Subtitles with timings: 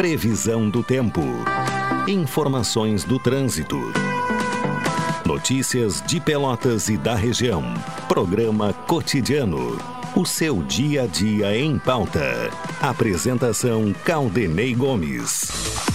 [0.00, 1.20] Previsão do tempo.
[2.08, 3.76] Informações do trânsito.
[5.26, 7.62] Notícias de Pelotas e da região.
[8.08, 9.76] Programa cotidiano.
[10.16, 12.50] O seu dia a dia em pauta.
[12.80, 15.89] Apresentação Caldenei Gomes.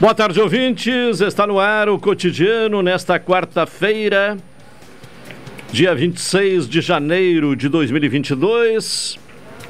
[0.00, 1.20] Boa tarde, ouvintes.
[1.20, 4.38] Está no ar o cotidiano nesta quarta-feira,
[5.70, 9.18] dia 26 de janeiro de 2022.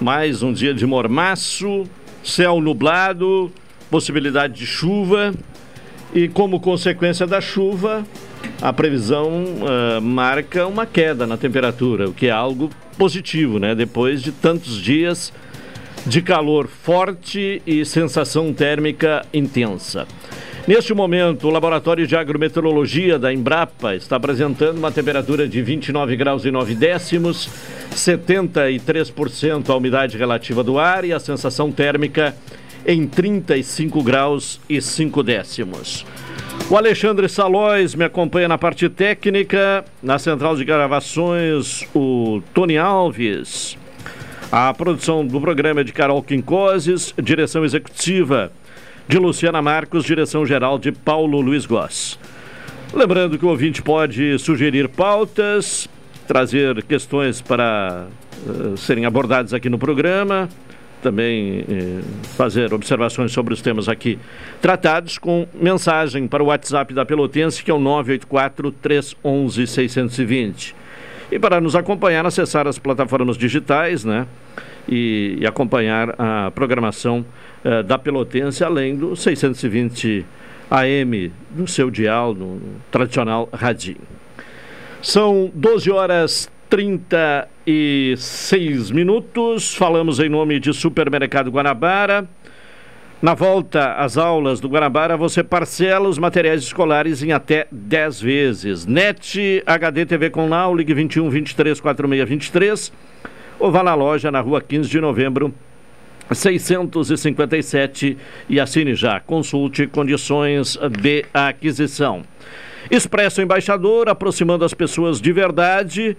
[0.00, 1.82] Mais um dia de mormaço,
[2.22, 3.50] céu nublado,
[3.90, 5.34] possibilidade de chuva.
[6.14, 8.06] E como consequência da chuva,
[8.62, 13.74] a previsão uh, marca uma queda na temperatura, o que é algo positivo, né?
[13.74, 15.32] Depois de tantos dias
[16.06, 20.06] de calor forte e sensação térmica intensa.
[20.70, 26.44] Neste momento, o Laboratório de Agrometeorologia da Embrapa está apresentando uma temperatura de 29 graus
[26.44, 27.50] e 9 décimos,
[27.92, 32.36] 73% a umidade relativa do ar e a sensação térmica
[32.86, 36.06] em 35 graus e 5 décimos.
[36.70, 43.76] O Alexandre Salóis me acompanha na parte técnica, na central de gravações, o Tony Alves.
[44.52, 48.52] A produção do programa é de Carol Quincoses, direção executiva
[49.10, 52.16] de Luciana Marcos, direção geral de Paulo Luiz Goss.
[52.94, 55.88] Lembrando que o ouvinte pode sugerir pautas,
[56.28, 58.06] trazer questões para
[58.46, 60.48] uh, serem abordadas aqui no programa,
[61.02, 62.02] também uh,
[62.36, 64.16] fazer observações sobre os temas aqui
[64.62, 70.76] tratados com mensagem para o WhatsApp da Pelotense, que é o 984 311 620.
[71.32, 74.28] E para nos acompanhar, acessar as plataformas digitais, né?
[74.88, 77.26] E, e acompanhar a programação
[77.64, 80.24] uh, da Pelotense, além do 620
[80.70, 82.60] AM no seu dial, no
[82.90, 84.00] tradicional radinho.
[85.02, 89.74] São 12 horas 36 minutos.
[89.74, 92.28] Falamos em nome de Supermercado Guanabara.
[93.20, 98.86] Na volta às aulas do Guanabara, você parcela os materiais escolares em até 10 vezes.
[98.86, 102.92] NET HD TV com Now, ligue 21 23 46 23
[103.58, 105.52] ou vá na loja na rua 15 de novembro,
[106.32, 108.16] 657
[108.48, 109.20] e assine já.
[109.20, 112.22] Consulte condições de aquisição.
[112.90, 116.16] Expresso Embaixador, aproximando as pessoas de verdade.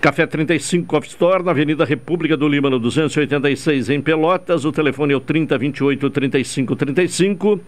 [0.00, 4.64] Café 35 Coffee Store, na Avenida República do Lima, no 286, em Pelotas.
[4.64, 7.60] O telefone é o 3028 3535.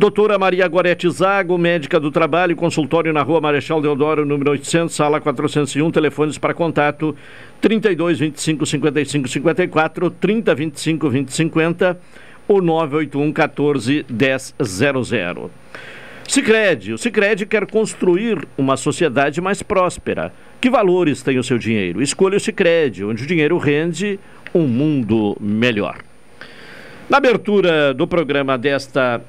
[0.00, 5.20] Doutora Maria Gorete Zago, médica do trabalho, consultório na rua Marechal Deodoro, número 800, sala
[5.20, 7.14] 401, telefones para contato
[7.60, 12.00] 32 25 55 54, 30 25 20 50
[12.48, 15.50] ou 981 14 1000.
[16.26, 20.32] Sicredi, o Sicredi quer construir uma sociedade mais próspera.
[20.62, 22.00] Que valores tem o seu dinheiro?
[22.00, 24.18] Escolha o Sicredi, onde o dinheiro rende
[24.54, 25.98] um mundo melhor.
[27.10, 29.20] Na abertura do programa desta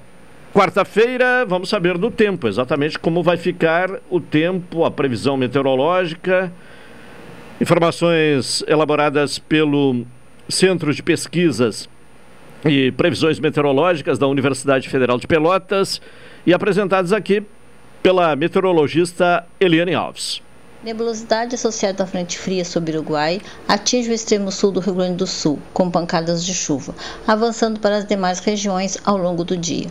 [0.53, 6.51] quarta-feira, vamos saber do tempo, exatamente como vai ficar o tempo, a previsão meteorológica,
[7.59, 10.05] informações elaboradas pelo
[10.49, 11.89] Centro de Pesquisas
[12.65, 16.01] e Previsões Meteorológicas da Universidade Federal de Pelotas
[16.45, 17.43] e apresentados aqui
[18.03, 20.41] pela meteorologista Eliane Alves.
[20.83, 25.17] Nebulosidade associada à frente fria sobre o Uruguai atinge o extremo sul do Rio Grande
[25.17, 26.95] do Sul, com pancadas de chuva,
[27.27, 29.89] avançando para as demais regiões ao longo do dia.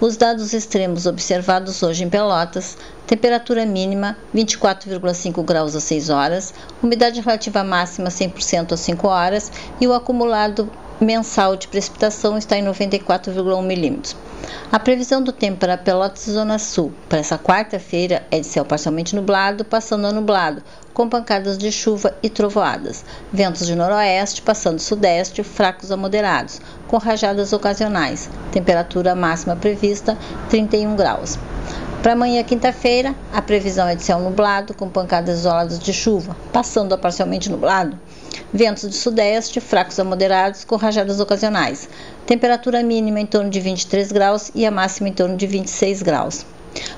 [0.00, 7.20] Os dados extremos observados hoje em Pelotas: temperatura mínima 24,5 graus às 6 horas, umidade
[7.20, 9.50] relativa máxima 100% às 5 horas
[9.80, 10.70] e o acumulado
[11.00, 14.16] mensal de precipitação está em 94,1 milímetros.
[14.70, 19.14] A previsão do tempo para Pelotas Zona Sul para essa quarta-feira é de céu parcialmente
[19.14, 20.62] nublado, passando a nublado,
[20.92, 23.04] com pancadas de chuva e trovoadas.
[23.32, 28.28] Ventos de noroeste, passando sudeste, fracos a moderados, com rajadas ocasionais.
[28.52, 30.16] Temperatura máxima prevista
[30.50, 31.38] 31 graus.
[32.02, 36.92] Para amanhã, quinta-feira, a previsão é de céu nublado, com pancadas isoladas de chuva, passando
[36.94, 37.98] a parcialmente nublado.
[38.52, 41.88] Ventos de sudeste, fracos a moderados, com rajadas ocasionais.
[42.26, 46.46] Temperatura mínima em torno de 23 graus e a máxima em torno de 26 graus.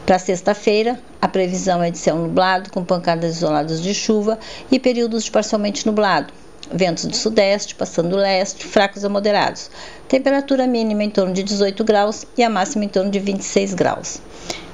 [0.04, 4.38] Para sexta-feira, a previsão é de céu nublado, com pancadas isoladas de chuva
[4.70, 6.32] e períodos de parcialmente nublado.
[6.72, 9.70] Ventos do sudeste, passando leste, fracos a moderados.
[10.08, 14.20] Temperatura mínima em torno de 18 graus e a máxima em torno de 26 graus.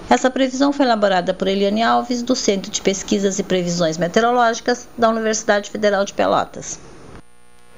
[0.09, 5.09] Essa previsão foi elaborada por Eliane Alves, do Centro de Pesquisas e Previsões Meteorológicas da
[5.09, 6.79] Universidade Federal de Pelotas.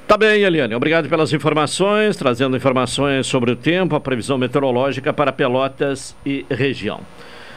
[0.07, 0.75] Tá bem, Eliane.
[0.75, 7.01] Obrigado pelas informações, trazendo informações sobre o tempo, a previsão meteorológica para Pelotas e região.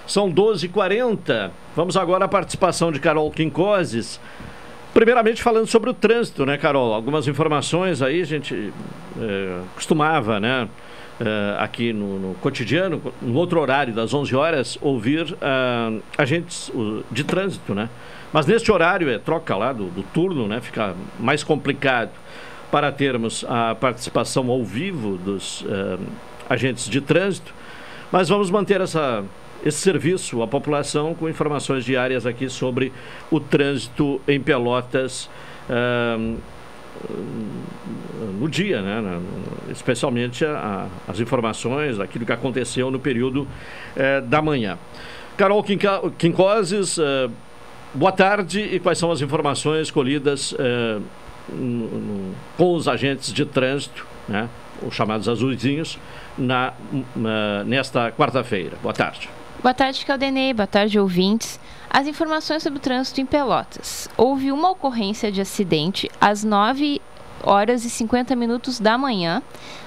[0.08, 1.52] São 12h40.
[1.76, 4.20] Vamos agora à participação de Carol Quincoses.
[4.94, 6.94] Primeiramente falando sobre o trânsito, né, Carol?
[6.94, 8.74] Algumas informações aí, a gente
[9.20, 10.68] é, costumava, né?
[11.22, 17.04] Uh, aqui no, no, cotidiano, no outro horário, das 11 horas, ouvir uh, agentes uh,
[17.12, 17.90] de trânsito, né?
[18.34, 20.60] Mas neste horário, é troca lá do, do, turno, né?
[20.62, 22.12] Fica mais complicado
[22.72, 25.66] para termos a participação ao vivo dos
[26.50, 27.54] agentes de trânsito.
[28.10, 29.26] Mas vamos manter essa,
[29.66, 32.94] esse serviço à população com informações diárias aqui sobre
[33.30, 35.30] o trânsito em Pelotas
[38.40, 39.22] no dia, né?
[39.70, 43.48] especialmente a, as informações, aquilo que aconteceu no período
[43.96, 44.78] eh, da manhã.
[45.38, 45.64] Carol
[46.18, 47.30] Quincoses, eh,
[47.94, 51.00] boa tarde e quais são as informações colhidas eh,
[51.50, 54.50] no, no, com os agentes de trânsito, né?
[54.82, 56.00] os chamados azulzinhos,
[56.38, 56.74] na,
[57.16, 58.78] na nesta quarta-feira.
[58.82, 59.30] Boa tarde.
[59.60, 60.54] Boa tarde, Caldenei.
[60.54, 61.60] Boa tarde, ouvintes.
[61.90, 64.10] As informações sobre o trânsito em Pelotas.
[64.18, 67.02] Houve uma ocorrência de acidente às 9
[67.44, 69.42] horas e 50 minutos da manhã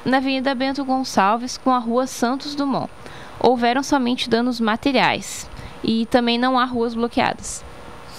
[0.05, 2.91] na Avenida Bento Gonçalves com a Rua Santos Dumont.
[3.41, 5.49] Houveram somente danos materiais
[5.83, 7.65] e também não há ruas bloqueadas.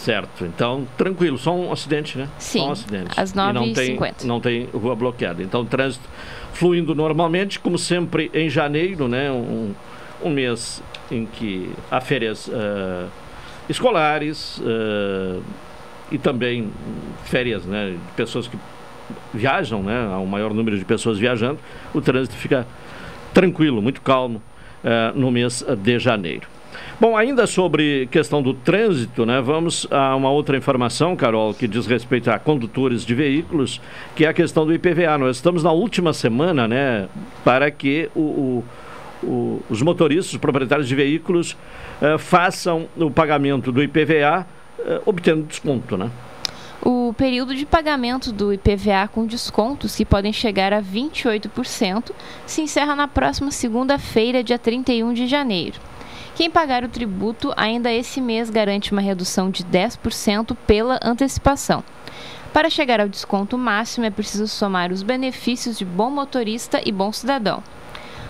[0.06, 2.30] Certo, então tranquilo, só um acidente, né?
[2.38, 3.20] Sim, só um acidente.
[3.20, 4.22] às 9h50.
[4.22, 5.42] Não, não tem rua bloqueada.
[5.42, 6.08] Então trânsito
[6.54, 9.32] fluindo normalmente, como sempre em janeiro, né?
[9.32, 9.74] Um,
[10.24, 10.82] um mês
[11.12, 13.10] em que há férias uh,
[13.70, 15.42] escolares uh,
[16.12, 16.72] e também
[17.26, 18.58] férias né, de pessoas que
[19.34, 21.60] viajam, né, há um maior número de pessoas viajando,
[21.94, 22.66] o trânsito fica
[23.34, 24.42] tranquilo, muito calmo
[24.84, 26.48] uh, no mês de janeiro.
[27.00, 31.86] Bom, ainda sobre questão do trânsito, né, vamos a uma outra informação, Carol, que diz
[31.86, 33.82] respeito a condutores de veículos,
[34.16, 35.18] que é a questão do IPVA.
[35.18, 37.08] Nós estamos na última semana, né,
[37.44, 38.64] para que o, o
[39.24, 41.56] o, os motoristas, os proprietários de veículos,
[42.02, 44.46] eh, façam o pagamento do IPVA
[44.80, 46.12] eh, obtendo desconto, né?
[46.82, 52.12] O período de pagamento do IPVA com descontos, que podem chegar a 28%,
[52.46, 55.80] se encerra na próxima segunda-feira, dia 31 de janeiro.
[56.36, 61.84] Quem pagar o tributo ainda esse mês garante uma redução de 10% pela antecipação.
[62.54, 67.12] Para chegar ao desconto máximo, é preciso somar os benefícios de bom motorista e bom
[67.12, 67.64] cidadão.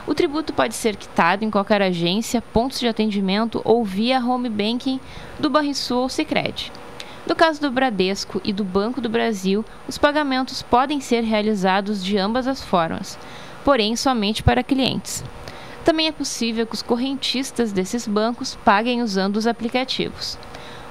[0.07, 4.99] O tributo pode ser quitado em qualquer agência, pontos de atendimento ou via home banking
[5.39, 6.71] do Banrisul ou Sicredi.
[7.25, 12.19] No caso do Bradesco e do Banco do Brasil, os pagamentos podem ser realizados de
[12.19, 13.17] ambas as formas,
[13.63, 15.23] porém somente para clientes.
[15.83, 20.37] Também é possível que os correntistas desses bancos paguem usando os aplicativos.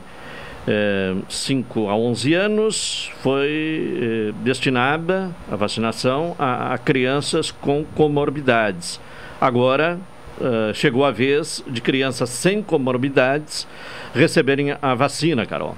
[0.67, 8.99] uh, 5 a 11 anos, foi uh, destinada a vacinação a, a, crianças com comorbidades.
[9.39, 9.97] Agora,
[10.41, 13.65] uh, chegou a vez de crianças sem comorbidades
[14.13, 15.77] receberem a vacina, Carol.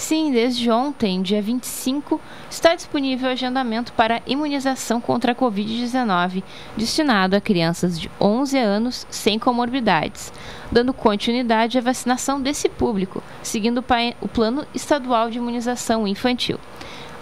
[0.00, 6.42] Sim, desde ontem, dia 25, está disponível o agendamento para imunização contra a Covid-19,
[6.74, 10.32] destinado a crianças de 11 anos sem comorbidades,
[10.72, 13.84] dando continuidade à vacinação desse público, seguindo
[14.22, 16.58] o Plano Estadual de Imunização Infantil.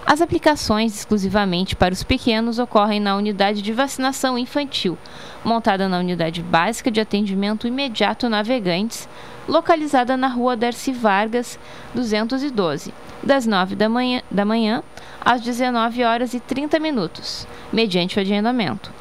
[0.06, 4.96] As aplicações exclusivamente para os pequenos ocorrem na unidade de vacinação infantil,
[5.44, 9.08] montada na unidade básica de atendimento imediato navegantes,
[9.48, 11.58] localizada na rua Darcy Vargas,
[11.94, 14.82] 212, das 9 da manhã, da manhã
[15.20, 18.92] às 19 horas e 30 minutos, mediante o agendamento.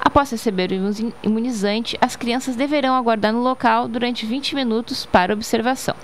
[0.00, 5.94] Após receber o imunizante, as crianças deverão aguardar no local durante 20 minutos para observação.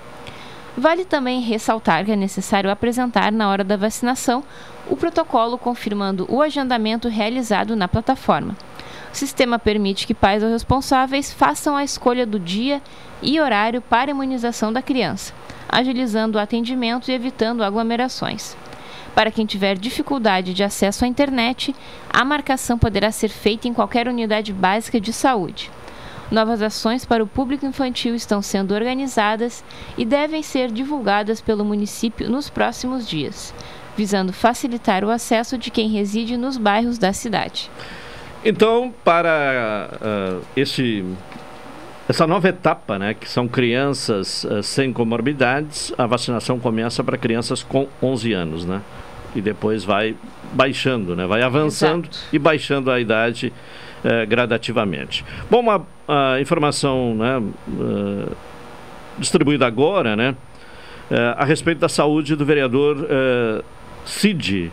[0.75, 4.43] Vale também ressaltar que é necessário apresentar, na hora da vacinação,
[4.89, 8.55] o protocolo confirmando o agendamento realizado na plataforma.
[9.13, 12.81] O sistema permite que pais ou responsáveis façam a escolha do dia
[13.21, 15.31] e horário para imunização da criança,
[15.69, 18.57] agilizando o atendimento e evitando aglomerações.
[19.13, 21.75] Para quem tiver dificuldade de acesso à internet,
[22.09, 25.69] a marcação poderá ser feita em qualquer unidade básica de saúde.
[26.31, 29.63] Novas ações para o público infantil estão sendo organizadas
[29.95, 33.53] e devem ser divulgadas pelo município nos próximos dias,
[33.95, 37.69] visando facilitar o acesso de quem reside nos bairros da cidade.
[38.45, 41.05] Então, para uh, esse,
[42.09, 47.63] essa nova etapa, né, que são crianças uh, sem comorbidades, a vacinação começa para crianças
[47.63, 48.81] com 11 anos, né?
[49.33, 50.15] E depois vai
[50.51, 51.25] baixando, né?
[51.25, 52.19] Vai avançando Exato.
[52.33, 53.53] e baixando a idade
[54.03, 55.23] uh, gradativamente.
[55.49, 55.85] Bom, uma
[56.41, 57.41] informação né,
[59.17, 60.35] distribuída agora, né?
[61.37, 63.07] a respeito da saúde do vereador
[64.03, 64.71] Cid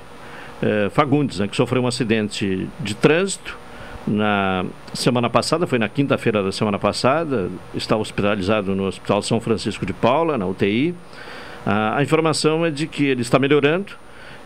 [0.63, 3.59] eh, Fagundes, né, que sofreu um acidente de trânsito
[4.07, 4.65] na
[4.95, 9.93] semana passada, foi na quinta-feira da semana passada, está hospitalizado no Hospital São Francisco de
[9.93, 10.95] Paula, na UTI.
[11.67, 13.93] Ah, a informação é de que ele está melhorando,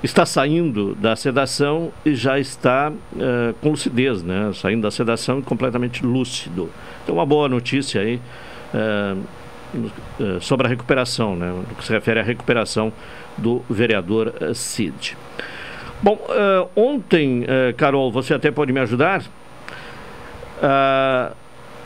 [0.03, 4.51] está saindo da sedação e já está uh, com lucidez, né?
[4.53, 6.69] Saindo da sedação e completamente lúcido.
[7.03, 8.21] Então, uma boa notícia aí
[8.75, 9.19] uh,
[10.21, 11.47] uh, sobre a recuperação, né?
[11.49, 12.93] No que se refere à recuperação
[13.39, 15.17] do vereador Cid.
[16.03, 19.23] Bom, uh, ontem, uh, Carol, você até pode me ajudar.
[20.61, 21.35] Uh,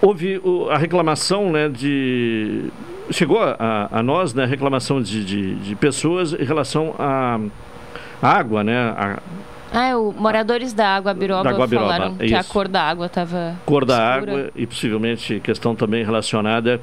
[0.00, 2.70] houve a reclamação né, de.
[3.10, 7.38] Chegou a, a nós né, a reclamação de, de, de, pessoas em relação à
[8.20, 8.76] água, né?
[8.76, 9.18] A,
[9.72, 13.06] ah, o moradores da Água Biroba, da Água Biroba falaram que a cor da água
[13.06, 16.80] estava Cor da água e possivelmente questão também relacionada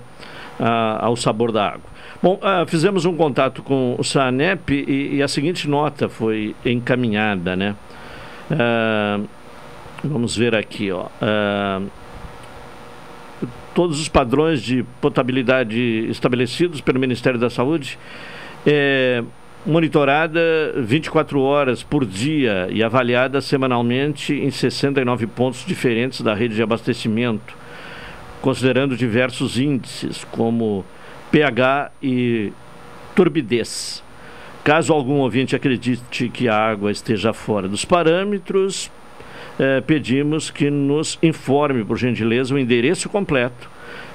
[0.99, 1.94] ao sabor da água.
[2.21, 7.55] Bom, uh, fizemos um contato com o SANEP e, e a seguinte nota foi encaminhada,
[7.55, 7.75] né?
[8.49, 9.27] Uh,
[10.03, 11.07] vamos ver aqui, ó.
[11.21, 11.87] Uh,
[13.73, 17.99] todos os padrões de potabilidade estabelecidos pelo Ministério da Saúde
[18.65, 19.21] é
[19.65, 20.39] monitorada
[20.77, 27.53] 24 horas por dia e avaliada semanalmente em 69 pontos diferentes da rede de abastecimento,
[28.41, 30.85] considerando diversos índices como
[31.35, 32.53] pH e
[33.13, 34.01] turbidez.
[34.63, 38.89] Caso algum ouvinte acredite que a água esteja fora dos parâmetros,
[39.59, 43.69] eh, pedimos que nos informe, por gentileza, o endereço completo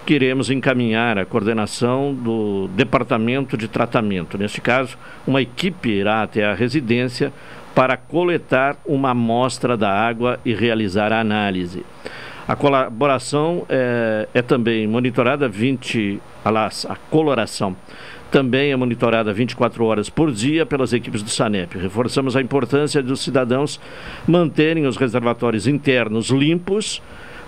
[0.06, 4.38] que iremos encaminhar à coordenação do Departamento de Tratamento.
[4.38, 4.96] Neste caso,
[5.26, 7.30] uma equipe irá até a residência
[7.74, 11.84] para coletar uma amostra da água e realizar a análise.
[12.50, 17.76] A colaboração é, é também monitorada 20, alas, a coloração
[18.28, 21.78] também é monitorada 24 horas por dia pelas equipes do SANEP.
[21.78, 23.80] Reforçamos a importância dos cidadãos
[24.26, 27.00] manterem os reservatórios internos limpos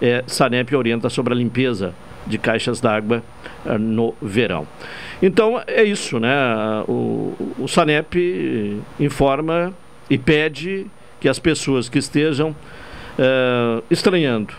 [0.00, 1.94] é Sanep orienta sobre a limpeza
[2.26, 3.22] de caixas d'água
[3.64, 4.66] uh, no verão.
[5.22, 6.34] Então, é isso, né?
[6.88, 9.72] O, o Sanep informa
[10.08, 10.86] e pede
[11.20, 14.52] que as pessoas que estejam uh, estranhando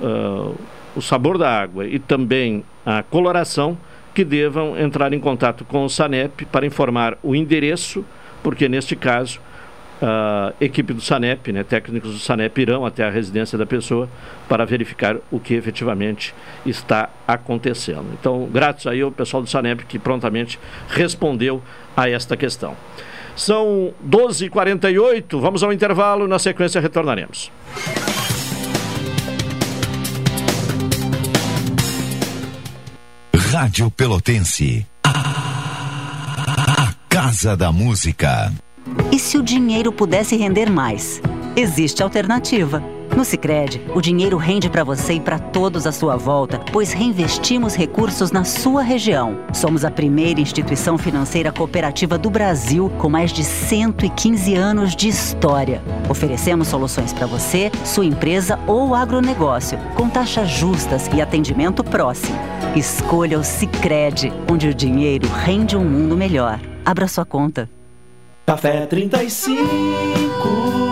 [0.00, 0.54] uh,
[0.94, 3.76] o sabor da água e também a coloração,
[4.14, 8.04] que devam entrar em contato com o SANEP para informar o endereço,
[8.42, 9.40] porque neste caso
[10.02, 14.08] uh, equipe do SANEP, né, técnicos do SANEP irão até a residência da pessoa
[14.48, 16.34] para verificar o que efetivamente
[16.66, 18.06] está acontecendo.
[18.20, 21.62] Então, gratos aí ao pessoal do SANEP que prontamente respondeu
[21.96, 22.76] a esta questão.
[23.36, 27.50] São 12h48, vamos ao intervalo, na sequência retornaremos.
[33.34, 34.86] Rádio Pelotense.
[35.04, 38.52] A Casa da Música.
[39.12, 41.20] E se o dinheiro pudesse render mais?
[41.54, 42.82] Existe alternativa.
[43.16, 47.74] No Sicredi, o dinheiro rende para você e para todos à sua volta, pois reinvestimos
[47.74, 49.36] recursos na sua região.
[49.52, 55.82] Somos a primeira instituição financeira cooperativa do Brasil com mais de 115 anos de história.
[56.08, 62.38] Oferecemos soluções para você, sua empresa ou agronegócio, com taxas justas e atendimento próximo.
[62.74, 66.58] Escolha o Sicredi, onde o dinheiro rende um mundo melhor.
[66.84, 67.68] Abra sua conta.
[68.46, 70.91] Café 35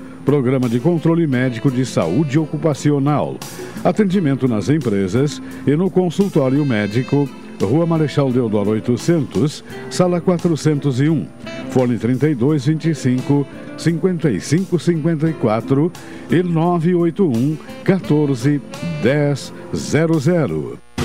[0.25, 3.37] Programa de Controle Médico de Saúde Ocupacional.
[3.83, 7.27] Atendimento nas empresas e no consultório médico,
[7.59, 11.27] Rua Marechal Deodoro 800, Sala 401,
[11.69, 13.47] Fone 3225
[13.77, 15.91] 5554
[16.29, 18.61] e 981 14
[19.01, 20.90] 10 00.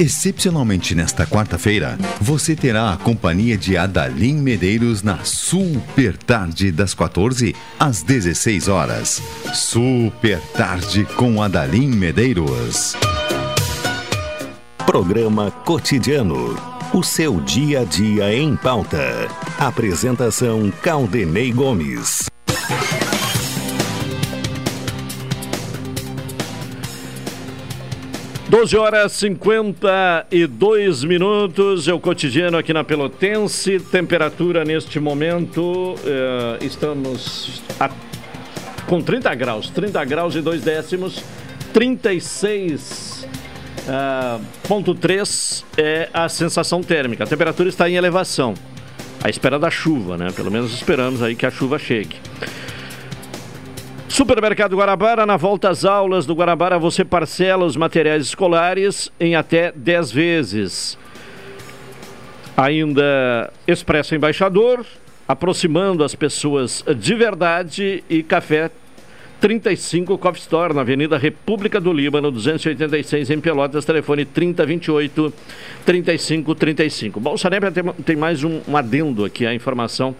[0.00, 7.54] Excepcionalmente nesta quarta-feira, você terá a companhia de Adalim Medeiros na Super Tarde das 14
[7.78, 9.22] às 16 horas.
[9.52, 12.96] Super Tarde com Adalim Medeiros.
[14.86, 16.56] Programa Cotidiano.
[16.94, 19.28] O seu dia a dia em pauta.
[19.58, 22.30] Apresentação Caldenei Gomes.
[28.50, 33.78] 12 horas 52 minutos, é o cotidiano aqui na Pelotense.
[33.78, 37.88] Temperatura neste momento, eh, estamos a,
[38.88, 41.22] com 30 graus, 30 graus e 2 décimos,
[41.72, 43.24] 36,3
[43.86, 47.22] uh, ponto 3 é a sensação térmica.
[47.22, 48.54] A temperatura está em elevação,
[49.22, 50.32] à espera da chuva, né?
[50.34, 52.16] Pelo menos esperamos aí que a chuva chegue.
[54.10, 59.70] Supermercado Guarabara, na volta às aulas do Guarabara, você parcela os materiais escolares em até
[59.70, 60.98] 10 vezes.
[62.56, 64.84] Ainda Expresso Embaixador,
[65.28, 68.72] aproximando as pessoas de verdade e café
[69.40, 75.32] 35 Coffee Store, na Avenida República do Líbano, 286 em Pelotas, telefone 3028
[75.86, 77.20] 3535.
[77.20, 77.72] Bom, o Sanemia
[78.04, 80.16] tem, mais um, um adendo aqui, a informação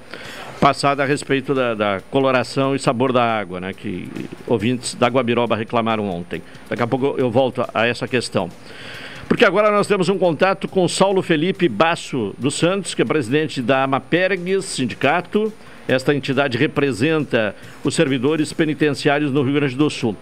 [0.61, 3.73] passada a respeito da, da, coloração e sabor da água, né?
[3.73, 4.07] Que
[4.46, 6.42] ouvintes da Guabiroba reclamaram ontem.
[6.68, 8.51] Daqui a pouco eu volto a essa questão.
[9.27, 13.62] Porque agora nós temos um contato com Saulo Felipe Basso dos Santos, que é presidente
[13.62, 15.53] da Amapergues Sindicato.
[15.88, 20.14] Esta entidade representa os servidores penitenciários no Rio Grande do Sul.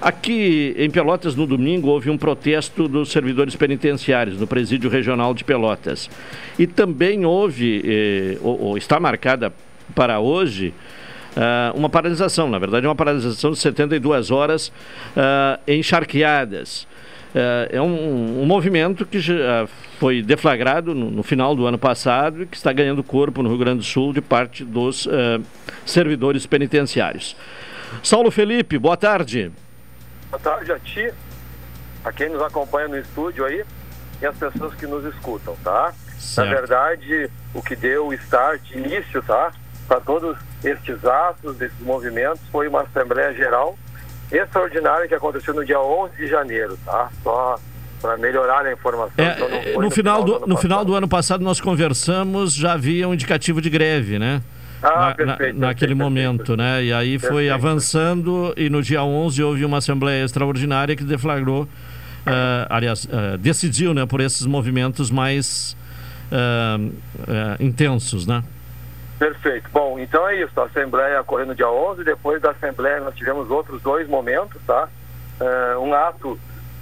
[0.00, 5.42] Aqui em Pelotas, no domingo, houve um protesto dos servidores penitenciários no Presídio Regional de
[5.42, 6.10] Pelotas.
[6.58, 9.52] E também houve, eh, ou, ou está marcada
[9.94, 10.74] para hoje
[11.36, 16.86] uh, uma paralisação, na verdade, uma paralisação de 72 horas uh, encharqueadas.
[17.34, 19.68] Uh, é um, um, movimento que já
[19.98, 23.58] foi deflagrado no, no, final do ano passado e que está ganhando corpo no Rio
[23.58, 25.06] Grande do Sul de parte dos
[25.84, 27.36] servidores penitenciários.
[28.02, 29.52] Saulo Felipe, boa tarde.
[30.30, 31.12] Boa tarde a ti,
[32.04, 33.62] a quem nos acompanha no estúdio aí
[34.22, 35.92] e as pessoas que nos escutam, tá?
[36.18, 36.48] Certo.
[36.48, 39.52] Na verdade, o que deu start, início, tá?
[39.86, 43.76] Para todos estes atos, esses movimentos, foi uma Assembleia Geral
[44.30, 47.08] extraordinária que aconteceu no dia 11 de janeiro, tá?
[47.22, 47.58] Só
[48.00, 49.12] para melhorar a informação.
[49.24, 52.72] É, então no, no, final, do, do no final do ano passado nós conversamos, já
[52.72, 54.42] havia um indicativo de greve, né?
[54.82, 56.56] Ah, na, perfeito, na, naquele perfeito, momento, perfeito.
[56.56, 56.84] né?
[56.84, 57.54] E aí foi perfeito.
[57.54, 61.68] avançando e no dia 11 houve uma assembleia extraordinária que deflagrou, uh,
[62.68, 65.76] aliás, uh, decidiu, né, por esses movimentos mais
[66.30, 66.92] uh,
[67.58, 68.42] intensos, né?
[69.18, 69.70] Perfeito.
[69.70, 70.60] Bom, então é isso.
[70.60, 72.04] A Assembleia ocorreu no dia 11.
[72.04, 74.88] Depois da Assembleia, nós tivemos outros dois momentos, tá?
[75.40, 76.38] Uh, um ato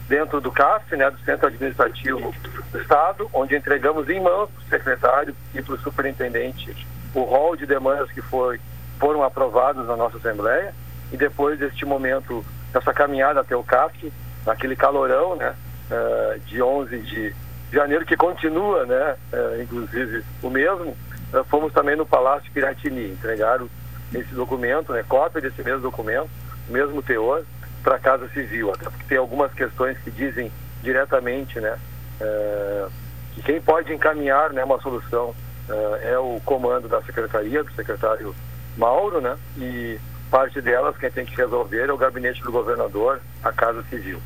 [0.09, 2.35] dentro do CAF, né, do Centro Administrativo
[2.71, 7.57] do Estado, onde entregamos em mãos para o secretário e para o superintendente o rol
[7.57, 8.61] de demandas que foi,
[8.99, 10.75] foram aprovadas na nossa Assembleia.
[11.13, 12.45] E depois deste momento,
[12.75, 14.13] essa caminhada até o CAF,
[14.45, 15.55] naquele calorão, né,
[15.91, 17.35] uh, de 11 de
[17.73, 20.97] janeiro, que continua, né, uh, inclusive o mesmo,
[21.43, 23.69] fomos também no Palácio Piratini, entregaram
[24.15, 26.31] esse documento, né, cópia desse mesmo documento,
[26.69, 27.45] mesmo teor,
[27.83, 31.79] para a Casa Civil, até porque tem algumas questões que dizem diretamente, né,
[32.21, 32.87] é,
[33.35, 35.35] que quem pode encaminhar, né, uma solução
[35.69, 38.35] é, é o comando da secretaria, do secretário
[38.77, 39.99] Mauro, né, e
[40.31, 44.21] parte delas quem tem que resolver é o gabinete do governador, a Casa Civil.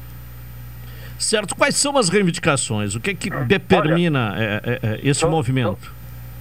[1.18, 1.56] Certo.
[1.56, 2.94] Quais são as reivindicações?
[2.94, 5.92] O que é que determina Olha, é, é, esse movimento?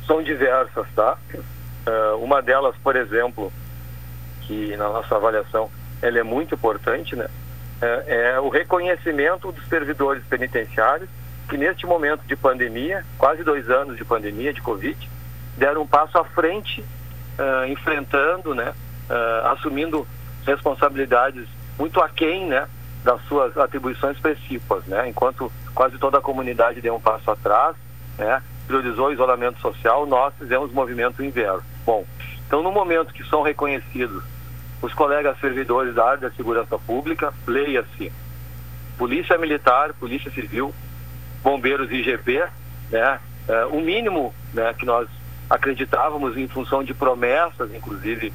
[0.07, 1.17] São diversas, tá?
[1.35, 3.51] Uh, uma delas, por exemplo,
[4.41, 5.69] que na nossa avaliação
[6.01, 7.27] ela é muito importante, né?
[7.79, 11.07] É, é o reconhecimento dos servidores penitenciários
[11.47, 15.09] que neste momento de pandemia, quase dois anos de pandemia, de Covid,
[15.55, 18.73] deram um passo à frente, uh, enfrentando, né?
[19.09, 20.07] Uh, assumindo
[20.45, 22.67] responsabilidades muito aquém, né?
[23.03, 25.07] Das suas atribuições específicas, né?
[25.07, 27.75] Enquanto quase toda a comunidade deu um passo atrás,
[28.17, 28.41] né?
[28.67, 31.63] Priorizou o isolamento social, nós fizemos movimento inverso.
[31.85, 32.05] Bom,
[32.45, 34.23] então no momento que são reconhecidos
[34.81, 38.11] os colegas servidores da área da segurança pública, leia-se
[38.97, 40.73] Polícia Militar, Polícia Civil,
[41.43, 42.43] Bombeiros IGP,
[42.91, 43.19] né?
[43.47, 45.07] É, o mínimo né, que nós
[45.49, 48.33] acreditávamos em função de promessas, inclusive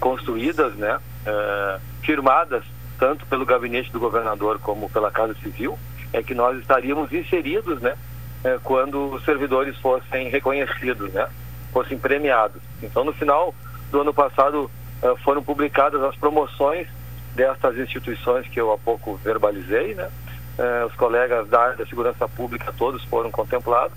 [0.00, 2.64] construídas, né, é, firmadas
[2.98, 5.78] tanto pelo gabinete do governador como pela Casa Civil,
[6.12, 7.96] é que nós estaríamos inseridos, né,
[8.44, 11.28] é, quando os servidores fossem reconhecidos, né?
[11.72, 12.62] fossem premiados.
[12.82, 13.54] Então, no final
[13.90, 14.70] do ano passado,
[15.02, 16.88] é, foram publicadas as promoções
[17.34, 20.10] destas instituições que eu há pouco verbalizei, né?
[20.58, 23.96] É, os colegas da área da segurança pública todos foram contemplados,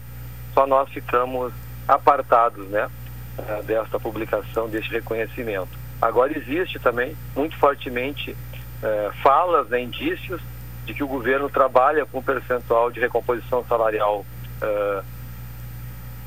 [0.53, 1.51] só nós ficamos
[1.87, 2.89] apartados, né?
[3.65, 5.69] Desta publicação, deste reconhecimento.
[5.99, 8.35] Agora existe também, muito fortemente,
[9.23, 10.41] falas, né, indícios
[10.91, 14.25] de que o governo trabalha com percentual de recomposição salarial
[14.61, 15.03] uh,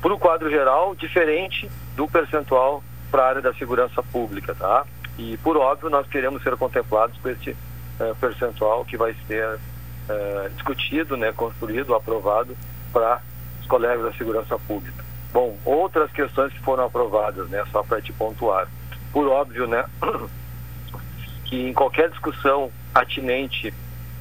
[0.01, 4.85] para o quadro geral diferente do percentual para a área da segurança pública, tá?
[5.17, 10.49] E por óbvio nós queremos ser contemplados com este uh, percentual que vai ser uh,
[10.55, 12.57] discutido, né, construído, aprovado
[12.91, 13.21] para
[13.61, 15.05] os colegas da segurança pública.
[15.31, 18.67] Bom, outras questões que foram aprovadas, né, só para te pontuar.
[19.13, 19.85] Por óbvio, né,
[21.45, 23.73] que em qualquer discussão atinente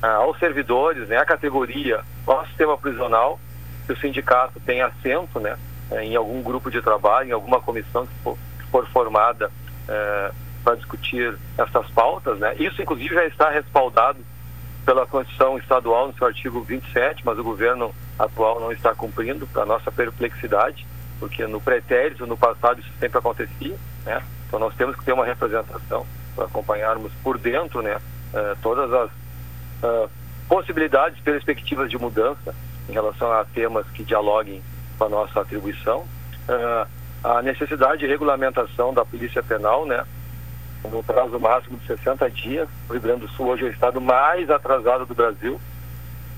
[0.03, 3.39] aos servidores, né, à categoria, ao sistema prisional,
[3.87, 5.57] que o sindicato tem assento né,
[5.91, 9.51] eh, em algum grupo de trabalho, em alguma comissão que for, que for formada
[9.89, 10.31] é,
[10.63, 12.39] para discutir essas pautas.
[12.39, 12.55] Né.
[12.59, 14.19] Isso, inclusive, já está respaldado
[14.85, 19.67] pela Constituição Estadual no seu artigo 27, mas o governo atual não está cumprindo, para
[19.67, 20.87] nossa perplexidade,
[21.19, 23.77] porque no pretérito, no passado, isso sempre acontecia.
[24.05, 24.23] Né.
[24.47, 27.99] Então, nós temos que ter uma representação para acompanharmos por dentro né,
[28.61, 29.11] todas as
[30.49, 32.55] possibilidades, perspectivas de mudança
[32.89, 34.63] em relação a temas que dialoguem
[34.99, 36.01] com a nossa atribuição.
[36.49, 36.87] Uh,
[37.23, 40.05] a necessidade de regulamentação da Polícia Penal, né?
[40.91, 42.69] No prazo máximo de 60 dias.
[42.89, 45.59] O Rio Grande do Sul hoje é o estado mais atrasado do Brasil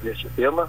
[0.03, 0.69] neste tema.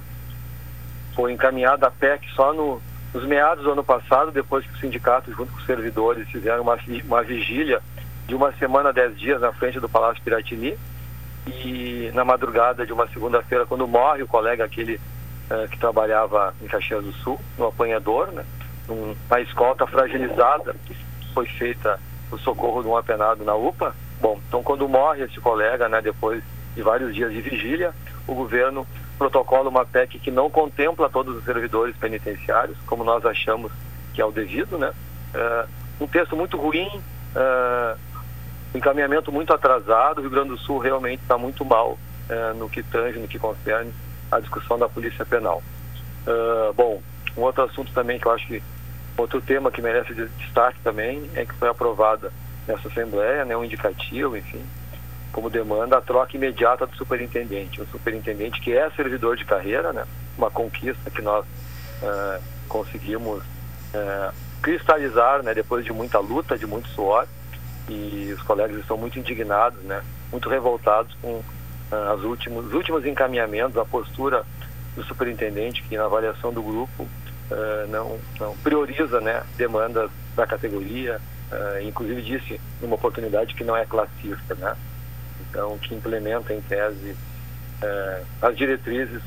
[1.16, 2.82] Foi encaminhada a PEC só no,
[3.14, 6.80] nos meados do ano passado, depois que o sindicato, junto com os servidores, fizeram uma,
[7.06, 7.80] uma vigília
[8.26, 10.76] de uma semana, dez dias na frente do Palácio Piratini
[11.48, 16.68] e na madrugada de uma segunda-feira, quando morre o colega aquele uh, que trabalhava em
[16.68, 18.46] Caxias do Sul, no apanhador, né,
[18.88, 20.76] uma escolta fragilizada
[21.34, 22.00] foi feita
[22.32, 23.96] o socorro de um apenado na UPA.
[24.20, 26.44] Bom, então quando morre esse colega, né, depois
[26.76, 27.94] de vários dias de vigília,
[28.26, 33.72] o governo protocola uma PEC que não contempla todos os servidores penitenciários, como nós achamos
[34.14, 34.92] que é o devido, né?
[35.34, 37.98] Uh, um texto muito ruim, uh,
[38.74, 41.92] encaminhamento muito atrasado, o Rio Grande do Sul realmente está muito mal
[42.30, 43.94] uh, no que tange, no que concerne
[44.32, 45.64] a discussão da Polícia Penal.
[46.76, 47.02] bom,
[47.38, 48.62] um outro assunto também que eu acho que
[49.18, 52.32] outro tema que merece destaque também é que foi aprovada
[52.68, 54.62] nessa Assembleia, né, um indicativo, enfim,
[55.32, 57.82] como demanda a troca imediata do superintendente.
[57.82, 60.06] O superintendente que é servidor de carreira, né,
[60.38, 66.90] uma conquista que nós uh, conseguimos uh, cristalizar, né, depois de muita luta, de muito
[66.90, 67.28] suor,
[67.88, 71.44] e os colegas estão muito indignados, né, muito revoltados com uh,
[72.14, 74.44] as últimos, os últimos encaminhamentos, a postura
[74.96, 77.08] do superintendente que na avaliação do grupo
[77.90, 81.22] não, não prioriza, né, demandas da categoria,
[81.82, 84.76] inclusive disse numa oportunidade que não é classista, né
[85.50, 87.16] então que implementa em tese
[87.82, 89.22] é, as diretrizes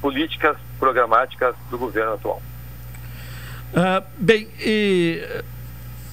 [0.00, 2.42] políticas programáticas do governo atual.
[4.18, 5.22] Bem, e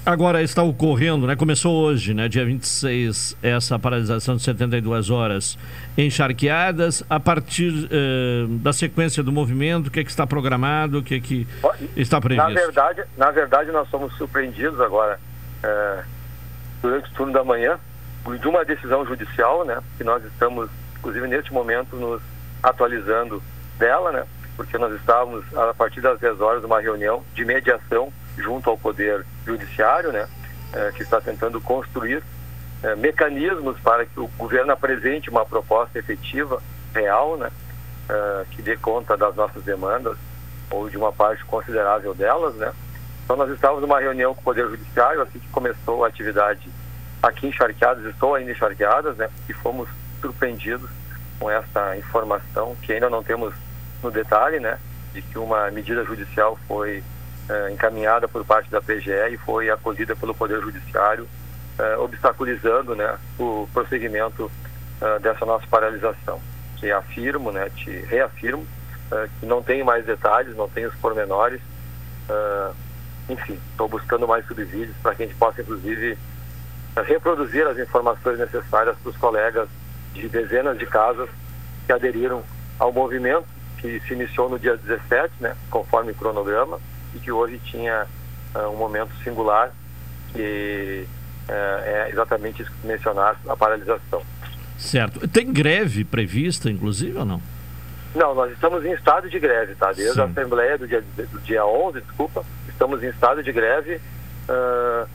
[0.09, 1.35] agora está ocorrendo, né?
[1.35, 2.27] Começou hoje, né?
[2.27, 5.57] Dia 26, essa paralisação de 72 horas
[5.97, 7.03] encharqueadas.
[7.09, 11.15] A partir uh, da sequência do movimento, o que, é que está programado, o que,
[11.15, 11.47] é que
[11.95, 12.49] está previsto?
[12.49, 15.19] Na verdade, na verdade, nós somos surpreendidos agora,
[15.63, 16.03] é,
[16.81, 17.79] durante o turno da manhã,
[18.39, 22.21] de uma decisão judicial, né, que nós estamos, inclusive neste momento, nos
[22.61, 23.41] atualizando
[23.77, 28.69] dela, né, porque nós estávamos, a partir das 10 horas, numa reunião de mediação junto
[28.69, 30.27] ao Poder Judiciário, né,
[30.73, 32.23] é, que está tentando construir
[32.83, 36.61] é, mecanismos para que o governo apresente uma proposta efetiva,
[36.93, 37.51] real, né,
[38.09, 40.17] é, que dê conta das nossas demandas
[40.71, 42.71] ou de uma parte considerável delas, né.
[43.23, 46.67] Então nós estávamos numa reunião com o Poder Judiciário assim que começou a atividade
[47.21, 49.29] aqui encharqueadas, estou ainda encharqueadas, né?
[49.47, 49.87] E fomos
[50.21, 50.89] surpreendidos
[51.39, 53.53] com essa informação que ainda não temos
[54.01, 54.79] no detalhe, né?
[55.13, 57.03] De que uma medida judicial foi
[57.49, 61.27] eh, encaminhada por parte da PGE e foi acolhida pelo Poder Judiciário,
[61.79, 63.17] eh, obstaculizando, né?
[63.39, 64.51] O prosseguimento
[65.01, 66.39] eh, dessa nossa paralisação.
[66.77, 67.69] Que afirmo, né?
[67.75, 68.65] Te reafirmo
[69.39, 71.59] que não tem mais detalhes, não tem os pormenores.
[73.27, 76.15] enfim, estou buscando mais subsídios para que a gente possa, inclusive,
[77.07, 79.67] reproduzir as informações necessárias para os colegas
[80.13, 81.27] de dezenas de casas
[81.87, 82.43] que aderiram
[82.77, 83.47] ao movimento
[83.79, 86.79] que se iniciou no dia 17, né, conforme o cronograma,
[87.15, 88.05] e que hoje tinha
[88.55, 89.71] uh, um momento singular,
[90.33, 91.05] que
[91.47, 94.21] uh, é exatamente isso que mencionar, a paralisação.
[94.77, 95.27] Certo.
[95.27, 97.41] Tem greve prevista, inclusive, ou não?
[98.15, 99.91] Não, nós estamos em estado de greve, tá?
[99.91, 100.21] Desde Sim.
[100.21, 103.99] a Assembleia do dia, do dia 11, desculpa, estamos em estado de greve.
[104.47, 105.07] Uh,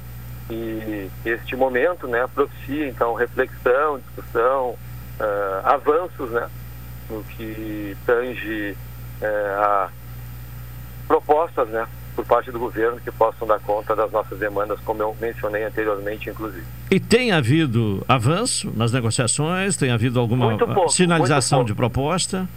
[0.51, 6.49] e este momento, né, propicia então reflexão, discussão, uh, avanços, né,
[7.09, 8.77] no que tange
[9.23, 9.91] uh, a
[11.07, 15.17] propostas, né, por parte do governo que possam dar conta das nossas demandas, como eu
[15.21, 16.65] mencionei anteriormente, inclusive.
[16.91, 19.77] E tem havido avanço nas negociações?
[19.77, 22.49] Tem havido alguma pouco, sinalização de proposta?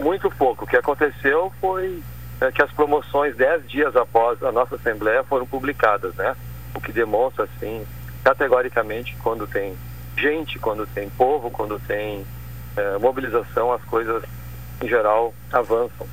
[0.00, 0.64] Muito pouco.
[0.64, 2.02] O que aconteceu foi
[2.40, 6.34] é, que as promoções, dez dias após a nossa Assembleia, foram publicadas, né?
[6.76, 7.84] o que demonstra, assim,
[8.22, 9.74] categoricamente, quando tem
[10.16, 12.24] gente, quando tem povo, quando tem
[12.76, 14.22] é, mobilização, as coisas,
[14.82, 16.06] em geral, avançam.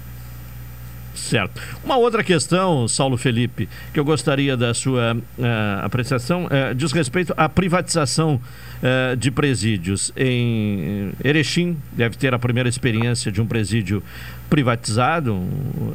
[1.16, 1.62] Certo.
[1.84, 5.44] Uma outra questão, Saulo Felipe, que eu gostaria da sua uh,
[5.84, 8.42] apreciação, uh, diz respeito à privatização
[8.82, 10.12] uh, de presídios.
[10.18, 14.02] Em Erechim, deve ter a primeira experiência de um presídio
[14.50, 15.94] privatizado, um,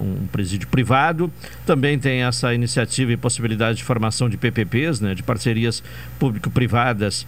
[0.00, 1.30] um presídio privado.
[1.64, 5.80] Também tem essa iniciativa e possibilidade de formação de PPPs, né, de parcerias
[6.18, 7.24] público-privadas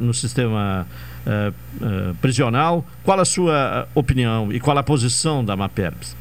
[0.00, 0.86] no sistema
[2.20, 2.86] prisional.
[3.02, 6.17] Qual a sua opinião e qual a posição da MAPERBS?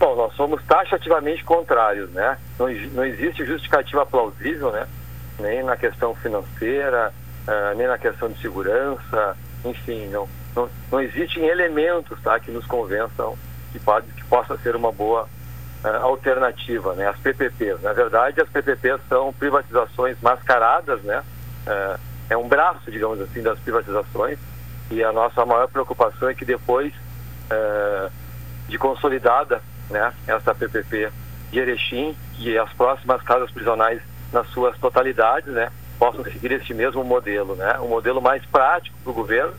[0.00, 2.38] Bom, nós somos taxativamente contrários, né?
[2.58, 4.88] Não, não existe justificativa plausível, né?
[5.38, 7.12] Nem na questão financeira,
[7.46, 12.64] uh, nem na questão de segurança, enfim, não, não, não existem elementos tá, que nos
[12.64, 13.36] convençam
[13.72, 15.28] que, pode, que possa ser uma boa
[15.84, 17.06] uh, alternativa, né?
[17.06, 17.82] As PPPs.
[17.82, 21.22] Na verdade, as PPPs são privatizações mascaradas, né?
[21.66, 24.38] Uh, é um braço, digamos assim, das privatizações
[24.90, 26.92] e a nossa maior preocupação é que depois
[28.68, 29.60] de consolidada
[29.90, 31.10] né, essa PPP
[31.50, 34.00] de Erechim e as próximas casas prisionais
[34.32, 39.10] nas suas totalidades, né, possam seguir este mesmo modelo, né, um modelo mais prático para
[39.10, 39.52] o governo,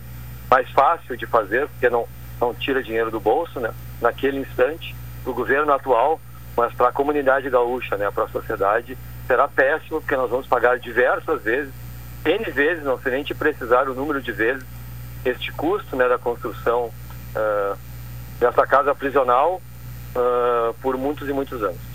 [0.49, 2.07] mais fácil de fazer, porque não,
[2.39, 6.19] não tira dinheiro do bolso, né, naquele instante, para o governo atual,
[6.55, 10.79] mas para a comunidade gaúcha, né, para a sociedade, será péssimo, porque nós vamos pagar
[10.79, 11.73] diversas vezes,
[12.25, 14.63] N vezes, não sei nem te precisar o número de vezes,
[15.25, 16.91] este custo né, da construção
[17.35, 17.77] uh,
[18.39, 19.61] dessa casa prisional
[20.15, 21.91] uh, por muitos e muitos anos.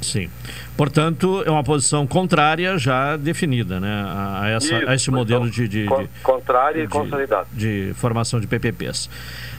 [0.00, 0.30] Sim.
[0.76, 5.66] Portanto, é uma posição contrária já definida né, a, essa, Isso, a esse modelo de,
[5.66, 9.10] de, de contrária e consolidado de formação de PPPs.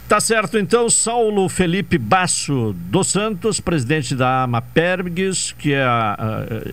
[0.08, 6.17] Tá certo, então, Saulo Felipe Basso dos Santos, presidente da AMAPERGS, que é a,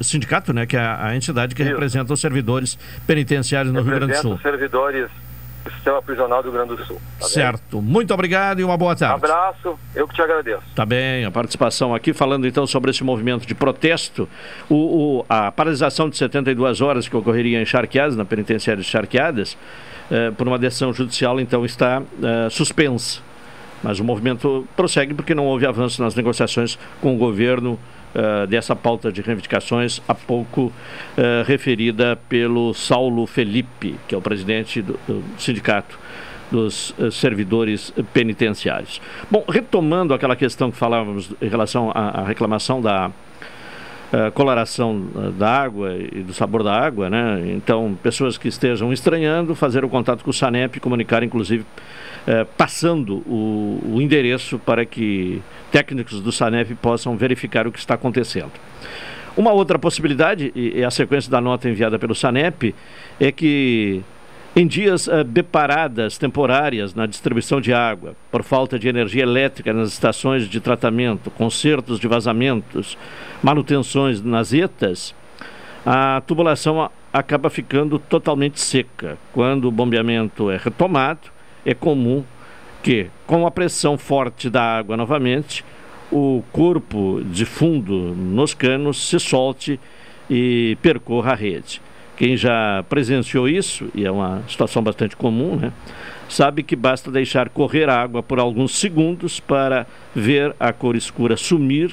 [0.01, 1.71] a, sindicato, né, que é a, a entidade que Isso.
[1.71, 4.39] representa os servidores penitenciários no Rio Grande do Sul.
[4.43, 5.26] servidores do
[5.71, 7.01] sistema prisional do Rio Grande do Sul.
[7.19, 7.81] Tá certo.
[7.81, 7.91] Bem?
[7.91, 9.15] Muito obrigado e uma boa tarde.
[9.15, 10.63] Um abraço, eu que te agradeço.
[10.75, 14.29] Tá bem, a participação aqui, falando então sobre esse movimento de protesto,
[14.69, 14.75] o,
[15.19, 19.57] o a paralisação de 72 horas que ocorreria em Charqueadas, na penitenciária de Charqueadas,
[20.11, 23.21] eh, por uma decisão judicial, então está eh, suspensa.
[23.83, 27.79] Mas o movimento prossegue porque não houve avanço nas negociações com o governo
[28.17, 30.73] uh, dessa pauta de reivindicações há pouco uh,
[31.45, 35.99] referida pelo Saulo Felipe, que é o presidente do, do sindicato
[36.51, 39.01] dos uh, servidores penitenciários.
[39.31, 43.11] Bom, retomando aquela questão que falávamos em relação à, à reclamação da
[44.35, 45.05] coloração
[45.37, 47.43] da água e do sabor da água, né?
[47.57, 51.67] Então, pessoas que estejam estranhando, fazer o contato com o SANEP, comunicar inclusive
[52.29, 57.95] eh, passando o, o, endereço para que técnicos do SANEP possam verificar o que está
[57.95, 58.53] acontecendo.
[59.37, 62.75] Uma outra possibilidade, e, a sequência da nota enviada pelo SANEP,
[63.21, 64.03] é que
[64.55, 69.71] em dias uh, de paradas temporárias na distribuição de água, por falta de energia elétrica
[69.71, 72.97] nas estações de tratamento, consertos de vazamentos,
[73.43, 75.15] manutenções nas ETAs,
[75.85, 79.19] a tubulação acaba ficando totalmente seca.
[79.31, 81.29] Quando o bombeamento é retomado,
[81.65, 82.25] é comum
[82.83, 85.65] que, com a pressão forte da água novamente,
[86.11, 89.81] o corpo de fundo nos canos se solte
[90.31, 91.81] e percorra a rede.
[92.17, 95.73] Quem já presenciou isso, e é uma situação bastante comum, né,
[96.29, 101.93] sabe que basta deixar correr água por alguns segundos para ver a cor escura sumir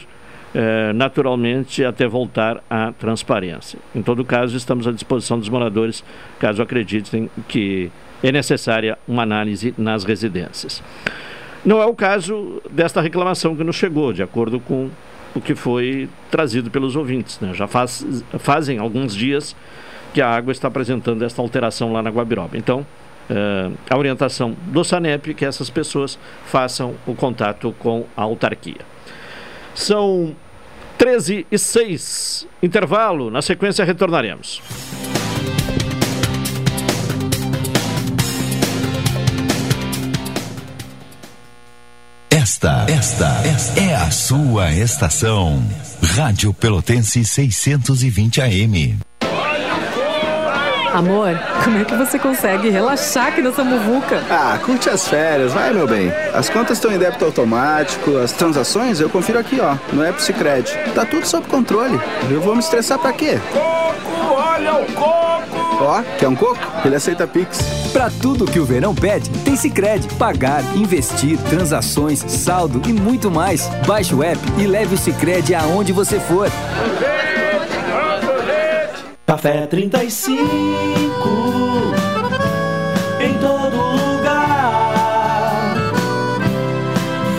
[0.55, 3.79] eh, naturalmente até voltar à transparência.
[3.95, 6.03] Em todo caso, estamos à disposição dos moradores,
[6.39, 7.91] caso acreditem que
[8.23, 10.81] é necessária uma análise nas residências.
[11.65, 14.89] Não é o caso desta reclamação que nos chegou, de acordo com
[15.35, 17.39] o que foi trazido pelos ouvintes.
[17.39, 17.53] Né?
[17.53, 18.05] Já faz,
[18.39, 19.55] fazem alguns dias
[20.13, 22.57] que a água está apresentando esta alteração lá na Guabiroba.
[22.57, 22.85] Então,
[23.29, 28.81] eh, a orientação do SANEP é que essas pessoas façam o contato com a autarquia.
[29.73, 30.35] São
[30.97, 34.61] 13 e 6, intervalo, na sequência retornaremos.
[42.43, 45.63] Esta, esta, esta é a sua estação.
[46.17, 48.97] Rádio Pelotense 620 AM.
[50.93, 54.21] Amor, como é que você consegue relaxar aqui nessa muvuca?
[54.29, 56.11] Ah, curte as férias, vai meu bem.
[56.33, 60.69] As contas estão em débito automático, as transações eu confiro aqui, ó, no App Cicred.
[60.93, 61.97] Tá tudo sob controle.
[62.29, 63.39] Eu vou me estressar pra quê?
[63.53, 65.32] Coco, olha o coco!
[65.79, 66.59] Ó, quer um coco?
[66.85, 67.59] Ele aceita Pix.
[67.91, 70.07] Pra tudo que o verão pede, tem Cicred.
[70.15, 73.67] Pagar, investir, transações, saldo e muito mais.
[73.85, 76.49] Baixe o app e leve o Cicred aonde você for.
[79.25, 80.35] Café 35
[83.19, 85.75] em todo lugar.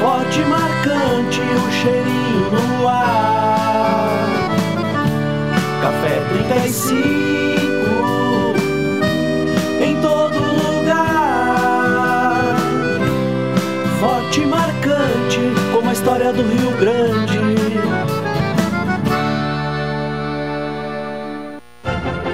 [0.00, 4.18] Forte, marcante, o cheirinho no ar.
[5.82, 6.20] Café
[6.50, 7.23] 35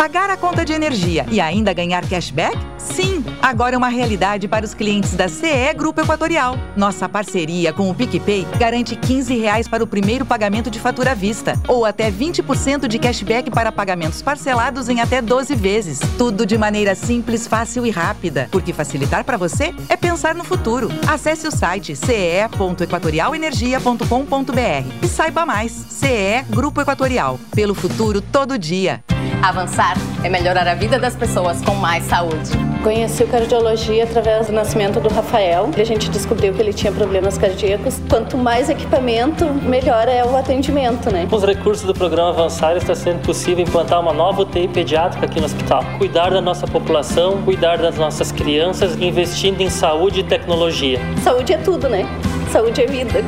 [0.00, 2.56] Pagar a conta de energia e ainda ganhar cashback?
[2.78, 6.56] Sim, agora é uma realidade para os clientes da CE Grupo Equatorial.
[6.74, 11.14] Nossa parceria com o PicPay garante 15 reais para o primeiro pagamento de fatura à
[11.14, 16.00] vista ou até 20% de cashback para pagamentos parcelados em até 12 vezes.
[16.16, 20.88] Tudo de maneira simples, fácil e rápida, porque facilitar para você é pensar no futuro.
[21.06, 25.72] Acesse o site ce.equatorialenergia.com.br e saiba mais.
[25.90, 27.38] CE Grupo Equatorial.
[27.54, 29.04] Pelo futuro todo dia.
[29.42, 32.50] Avançar é melhorar a vida das pessoas com mais saúde.
[32.82, 35.70] Conheci o cardiologia através do nascimento do Rafael.
[35.74, 37.98] A gente descobriu que ele tinha problemas cardíacos.
[38.08, 41.26] Quanto mais equipamento, melhor é o atendimento, né?
[41.28, 45.40] Com os recursos do programa Avançar está sendo possível implantar uma nova UTI pediátrica aqui
[45.40, 45.84] no hospital.
[45.96, 51.00] Cuidar da nossa população, cuidar das nossas crianças, investindo em saúde e tecnologia.
[51.22, 52.04] Saúde é tudo, né?
[52.52, 53.24] Saúde é vida.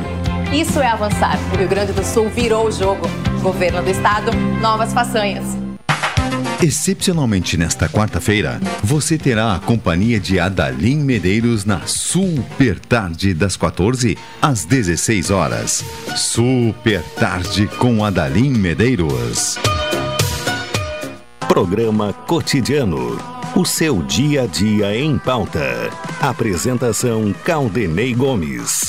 [0.51, 1.39] Isso é avançar.
[1.53, 3.01] O Rio Grande do Sul virou o jogo.
[3.41, 5.62] Governo do Estado, novas façanhas.
[6.63, 14.17] Excepcionalmente nesta quarta-feira, você terá a companhia de Adalim Medeiros na Super Tarde das 14
[14.41, 15.83] às 16 horas.
[16.15, 19.57] Super Tarde com Adalim Medeiros.
[21.49, 23.17] Programa Cotidiano.
[23.57, 25.89] O seu dia a dia em pauta.
[26.21, 28.87] Apresentação Caldenei Gomes.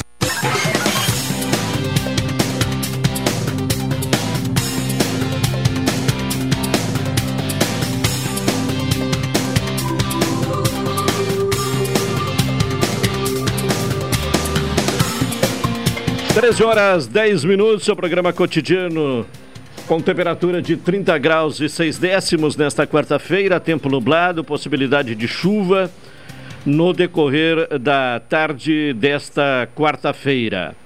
[16.44, 19.24] Treze horas 10 minutos, seu programa cotidiano
[19.86, 25.90] com temperatura de 30 graus e 6 décimos nesta quarta-feira, tempo nublado, possibilidade de chuva
[26.66, 30.76] no decorrer da tarde desta quarta-feira.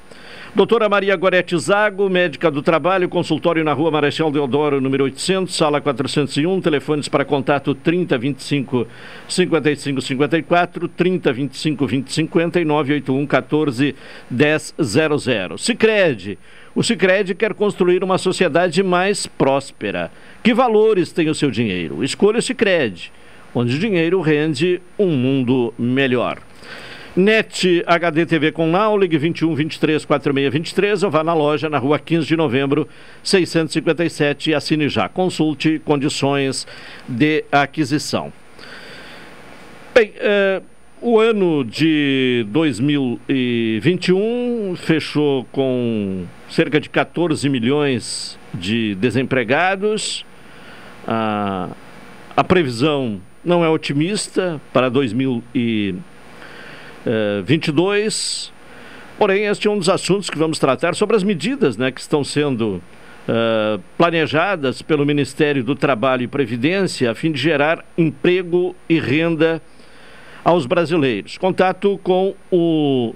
[0.55, 5.79] Doutora Maria Gorete Zago, médica do trabalho, consultório na rua Marechal Deodoro, número 800, sala
[5.79, 8.87] 401, telefones para contato 30 25
[9.29, 13.95] 55 54, 30 25 20 50 e 981 14
[14.31, 15.59] 1000.
[15.59, 16.39] Sicredi.
[16.75, 20.11] O Sicredi quer construir uma sociedade mais próspera.
[20.43, 22.03] Que valores tem o seu dinheiro?
[22.03, 23.13] Escolha o Sicredi,
[23.55, 26.48] onde o dinheiro rende um mundo melhor.
[27.19, 31.77] NET HD TV com Now, ligue 21 23 46 23 ou vá na loja na
[31.77, 32.87] rua 15 de novembro
[33.25, 35.09] 657 e assine já.
[35.09, 36.65] Consulte condições
[37.09, 38.33] de aquisição.
[39.93, 40.63] Bem, eh,
[41.03, 50.25] o ano de 2021 fechou com cerca de 14 milhões de desempregados.
[51.05, 56.18] a previsão não é otimista para 2021
[57.07, 58.53] uh, 22.
[59.19, 62.23] Porém, este é um dos assuntos que vamos tratar sobre as medidas né, que estão
[62.23, 62.81] sendo
[63.29, 69.61] uh, planejadas pelo Ministério do Trabalho e Previdência a fim de gerar emprego e renda
[70.45, 71.37] aos brasileiros.
[71.37, 73.13] Contato com o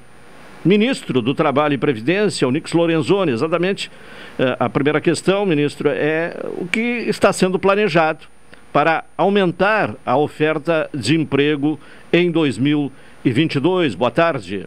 [0.64, 3.88] ministro do Trabalho e Previdência, o Nix Lorenzoni, exatamente.
[4.38, 8.26] Uh, a primeira questão, ministro, é o que está sendo planejado
[8.72, 11.78] para aumentar a oferta de emprego
[12.12, 13.94] em 2020 e 22.
[13.94, 14.66] Boa tarde.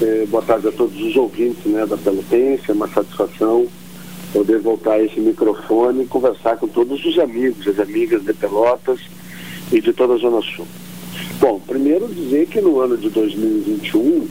[0.00, 2.64] É, boa tarde a todos os ouvintes né, da Pelotense.
[2.70, 3.66] É uma satisfação
[4.32, 9.00] poder voltar a esse microfone e conversar com todos os amigos, as amigas de Pelotas
[9.72, 10.66] e de toda a Zona Sul.
[11.40, 14.28] Bom, primeiro dizer que no ano de 2021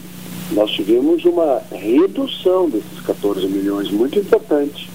[0.51, 4.89] nós tivemos uma redução desses 14 milhões muito importante.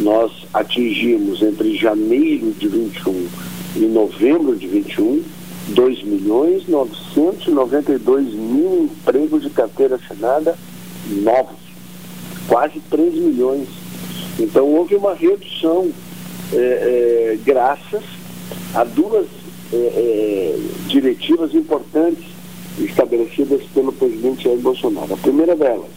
[0.00, 3.26] Nós atingimos entre janeiro de 21
[3.76, 5.22] e novembro de 21
[5.68, 10.56] 2 milhões 992 mil empregos de carteira assinada
[11.06, 11.58] novos,
[12.46, 13.68] quase 3 milhões.
[14.38, 15.90] Então houve uma redução
[16.52, 18.02] é, é, graças
[18.74, 19.26] a duas
[19.72, 20.58] é, é
[20.88, 22.24] diretivas importantes
[22.78, 25.14] estabelecidas pelo presidente Jair Bolsonaro.
[25.14, 25.90] A primeira delas,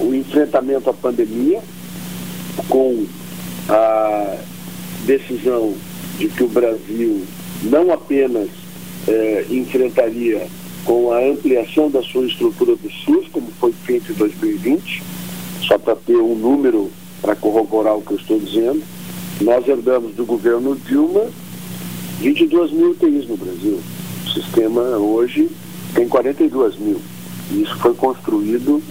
[0.00, 1.60] o enfrentamento à pandemia
[2.68, 3.06] com
[3.68, 4.36] a
[5.04, 5.74] decisão
[6.18, 7.22] de que o Brasil
[7.62, 8.48] não apenas
[9.06, 10.46] eh, enfrentaria
[10.84, 15.02] com a ampliação da sua estrutura do SUS, como foi feito em 2020,
[15.62, 16.90] só para ter um número
[17.20, 18.82] para corroborar o que eu estou dizendo,
[19.40, 21.26] nós herdamos do governo Dilma
[22.20, 23.80] 22 mil UTIs no Brasil.
[24.24, 25.48] O sistema hoje
[25.94, 27.00] tem 42 mil.
[27.50, 28.82] E isso foi construído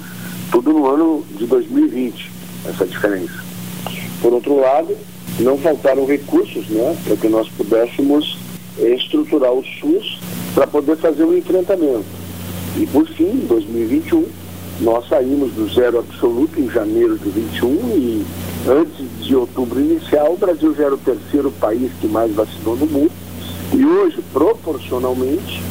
[0.51, 2.31] tudo no ano de 2020,
[2.65, 3.43] essa diferença.
[4.21, 4.95] Por outro lado,
[5.39, 8.37] não faltaram recursos né, para que nós pudéssemos
[8.79, 10.19] estruturar o SUS
[10.53, 12.05] para poder fazer o um enfrentamento.
[12.77, 14.25] E por fim, em 2021,
[14.81, 18.25] nós saímos do zero absoluto em janeiro de 21 e
[18.67, 22.85] Antes de outubro inicial, o Brasil já era o terceiro país que mais vacinou no
[22.85, 23.11] mundo
[23.73, 25.63] e hoje, proporcionalmente,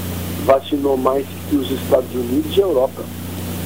[0.47, 3.05] vacinou mais que os Estados Unidos e a Europa.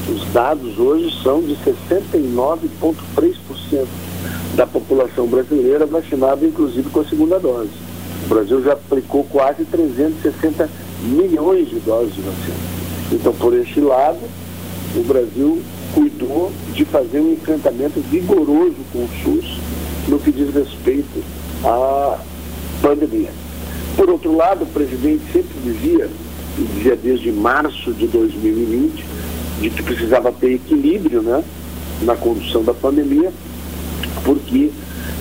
[0.09, 3.87] Os dados hoje são de 69,3%
[4.55, 7.71] da população brasileira vacinada, inclusive com a segunda dose.
[8.25, 10.69] O Brasil já aplicou quase 360
[11.03, 12.57] milhões de doses de vacina.
[13.13, 14.21] Então, por esse lado,
[14.95, 15.63] o Brasil
[15.95, 19.59] cuidou de fazer um enfrentamento vigoroso com o SUS
[20.09, 21.23] no que diz respeito
[21.65, 22.19] à
[22.83, 23.31] pandemia.
[23.97, 26.09] Por outro lado, o presidente sempre dizia,
[26.59, 29.05] e dizia desde março de 2020,
[29.61, 31.45] de que precisava ter equilíbrio né,
[32.03, 33.33] na condução da pandemia,
[34.25, 34.71] porque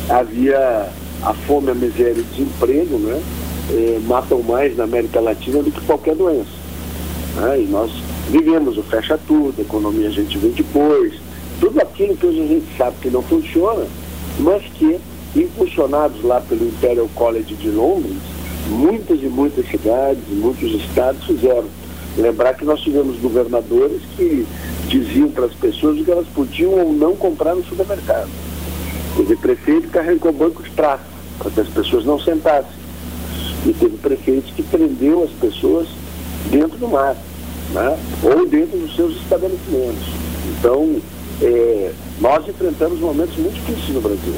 [0.09, 0.89] havia
[1.21, 3.21] a fome, a miséria e o desemprego, né,
[3.71, 6.49] eh, matam mais na América Latina do que qualquer doença.
[7.35, 7.91] Né, e nós
[8.29, 11.13] vivemos o fecha tudo, a economia a gente vê depois,
[11.59, 13.85] tudo aquilo que hoje a gente sabe que não funciona,
[14.39, 14.99] mas que,
[15.35, 18.17] impulsionados lá pelo Imperial College de Londres,
[18.69, 21.65] muitas e muitas cidades, muitos estados fizeram.
[22.17, 24.45] Lembrar que nós tivemos governadores que
[24.87, 28.29] diziam para as pessoas que elas podiam ou não comprar no supermercado.
[29.15, 31.03] Teve prefeito que carregou banco de praça
[31.37, 32.71] para que as pessoas não sentassem.
[33.65, 35.87] E teve prefeitos que prendeu as pessoas
[36.49, 37.15] dentro do mar,
[37.73, 37.99] né?
[38.23, 40.05] ou dentro dos seus estabelecimentos.
[40.57, 41.01] Então,
[41.41, 44.33] é, nós enfrentamos momentos muito difíceis no Brasil.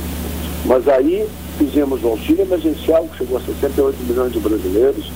[0.66, 5.12] Mas aí fizemos o auxílio emergencial, que chegou a 68 milhões de brasileiros.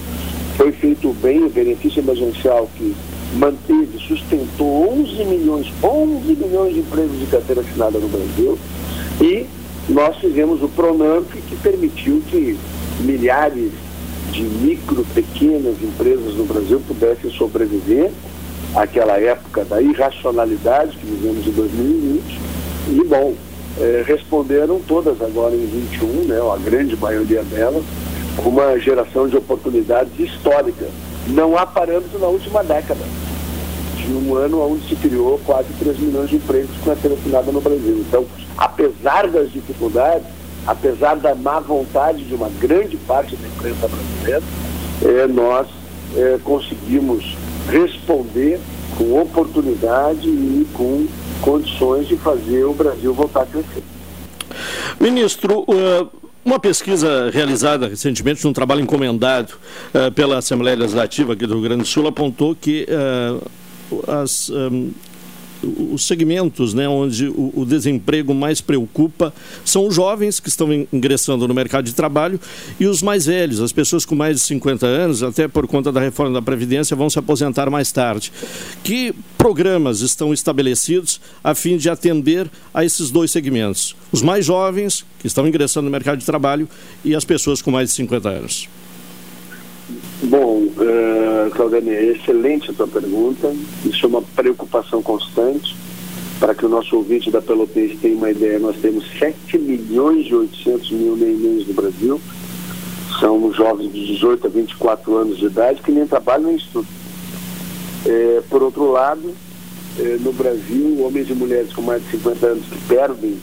[0.58, 2.96] Foi feito bem o benefício emergencial que
[3.36, 8.58] manteve, sustentou 11 milhões, 11 milhões de empregos de carteira assinada no Brasil.
[9.22, 9.46] E
[9.88, 12.58] nós fizemos o Pronamp, que permitiu que
[13.00, 13.72] milhares
[14.32, 18.12] de micro, pequenas empresas no Brasil pudessem sobreviver
[18.76, 22.40] àquela época da irracionalidade que vivemos em 2020.
[22.90, 23.34] E, bom,
[23.80, 27.84] eh, responderam todas agora em 21, né, a grande maioria delas,
[28.38, 30.88] com uma geração de oportunidades histórica.
[31.28, 33.02] Não há parâmetro na última década.
[34.06, 37.62] De um ano onde se criou quase 3 milhões de empregos com a assinada no
[37.62, 38.04] Brasil.
[38.08, 38.26] Então,
[38.58, 40.28] apesar das dificuldades,
[40.68, 44.44] apesar da má vontade de uma grande parte da imprensa brasileira,
[45.04, 45.68] eh, nós
[46.16, 47.36] eh, conseguimos
[47.70, 48.60] responder
[48.98, 51.08] com oportunidade e com
[51.42, 53.84] condições de fazer o Brasil voltar a crescer.
[55.00, 56.10] Ministro, uh,
[56.44, 59.54] uma pesquisa realizada recentemente num trabalho encomendado
[59.94, 63.42] uh, pela Assembleia Legislativa aqui do Rio Grande do Sul apontou que uh,
[64.08, 64.92] as um,
[65.66, 69.34] os segmentos né, onde o, o, desemprego mais preocupa
[69.64, 72.40] são os jovens que estão ingressando no mercado de trabalho
[72.80, 76.00] e os mais velhos, as pessoas com mais de 50 anos, até por conta da
[76.00, 78.32] reforma da Previdência, vão se aposentar mais tarde.
[78.84, 83.96] Que programas estão estabelecidos a fim de atender a esses dois segmentos?
[84.12, 86.68] Os mais jovens, que estão ingressando no mercado de trabalho,
[87.04, 88.68] e as pessoas com mais de 50 anos.
[90.28, 93.54] Bom, uh, Claudine, é excelente a tua pergunta.
[93.86, 95.76] Isso é uma preocupação constante.
[96.40, 100.36] Para que o nosso ouvinte da Pelotense tenha uma ideia, nós temos 7 milhões e
[100.36, 102.20] 800 mil nenéns no Brasil.
[103.20, 106.90] São jovens de 18 a 24 anos de idade que nem trabalham nem estudam.
[108.06, 109.34] É, por outro lado,
[110.00, 113.38] é, no Brasil, homens e mulheres com mais de 50 anos que perdem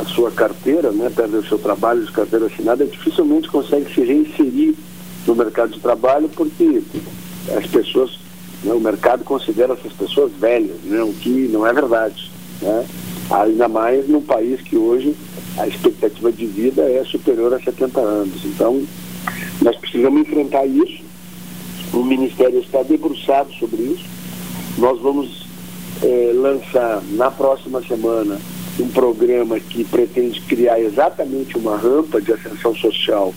[0.00, 4.74] a sua carteira, né, perdem o seu trabalho de carteira assinada, dificilmente conseguem se reinserir
[5.26, 6.82] no mercado de trabalho porque
[7.56, 8.18] as pessoas,
[8.62, 12.30] né, o mercado considera essas pessoas velhas, né, o que não é verdade.
[12.60, 12.86] Né?
[13.30, 15.16] Ainda mais num país que hoje
[15.56, 18.44] a expectativa de vida é superior a 70 anos.
[18.44, 18.82] Então,
[19.60, 21.02] nós precisamos enfrentar isso.
[21.92, 24.04] O Ministério está debruçado sobre isso.
[24.78, 25.46] Nós vamos
[26.02, 28.40] eh, lançar na próxima semana
[28.80, 33.34] um programa que pretende criar exatamente uma rampa de ascensão social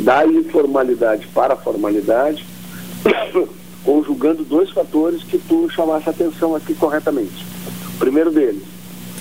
[0.00, 2.44] da informalidade para a formalidade,
[3.84, 7.44] conjugando dois fatores que tu chamasse a atenção aqui corretamente.
[7.94, 8.62] O primeiro deles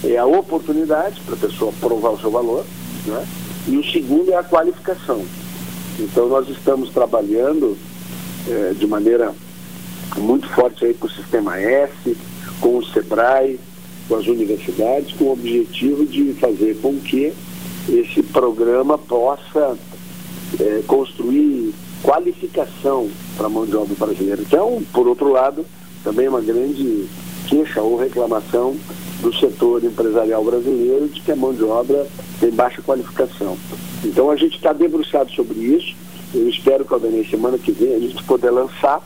[0.04, 2.66] é a oportunidade para a pessoa provar o seu valor,
[3.06, 3.28] né?
[3.68, 5.24] e o segundo é a qualificação.
[6.00, 7.78] Então nós estamos trabalhando
[8.48, 9.34] eh, de maneira
[10.18, 12.18] muito forte aí com o Sistema S,
[12.62, 13.60] com o SEBRAE,
[14.08, 17.34] com as universidades, com o objetivo de fazer com que
[17.90, 19.78] esse programa possa
[20.60, 24.42] é, construir qualificação para a mão de obra brasileira.
[24.42, 25.66] Então, por outro lado,
[26.04, 27.08] também uma grande
[27.48, 28.76] queixa ou reclamação
[29.22, 32.08] do setor empresarial brasileiro de que a mão de obra
[32.40, 33.58] tem baixa qualificação.
[34.04, 35.96] Então a gente está debruçado sobre isso.
[36.34, 39.02] Eu espero que a semana que vem a gente poder lançar.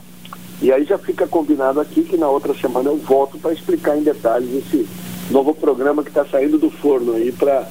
[0.61, 4.03] E aí já fica combinado aqui que na outra semana eu volto para explicar em
[4.03, 4.87] detalhes esse
[5.31, 7.67] novo programa que está saindo do forno aí para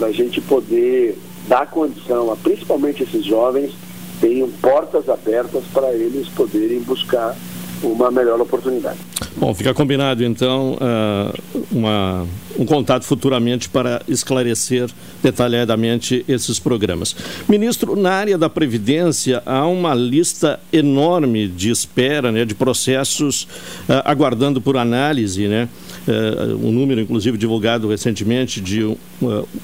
[0.00, 1.18] a gente poder
[1.50, 3.72] dar condição a principalmente esses jovens
[4.20, 7.36] tenham portas abertas para eles poderem buscar
[7.82, 8.98] uma melhor oportunidade.
[9.36, 12.26] Bom, fica combinado então uh, uma,
[12.58, 14.88] um contato futuramente para esclarecer
[15.22, 17.16] detalhadamente esses programas.
[17.48, 23.44] Ministro, na área da Previdência há uma lista enorme de espera, né, de processos
[23.88, 25.68] uh, aguardando por análise, né?
[26.08, 28.96] Uh, um número, inclusive, divulgado recentemente de uh,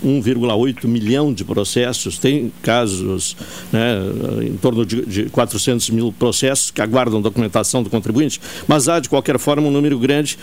[0.04, 2.18] 1,8 milhão de processos.
[2.18, 3.36] Tem casos
[3.72, 3.98] né,
[4.42, 9.08] em torno de, de 400 mil processos que aguardam documentação do contribuinte, mas há, de
[9.08, 10.38] qualquer forma, um número grande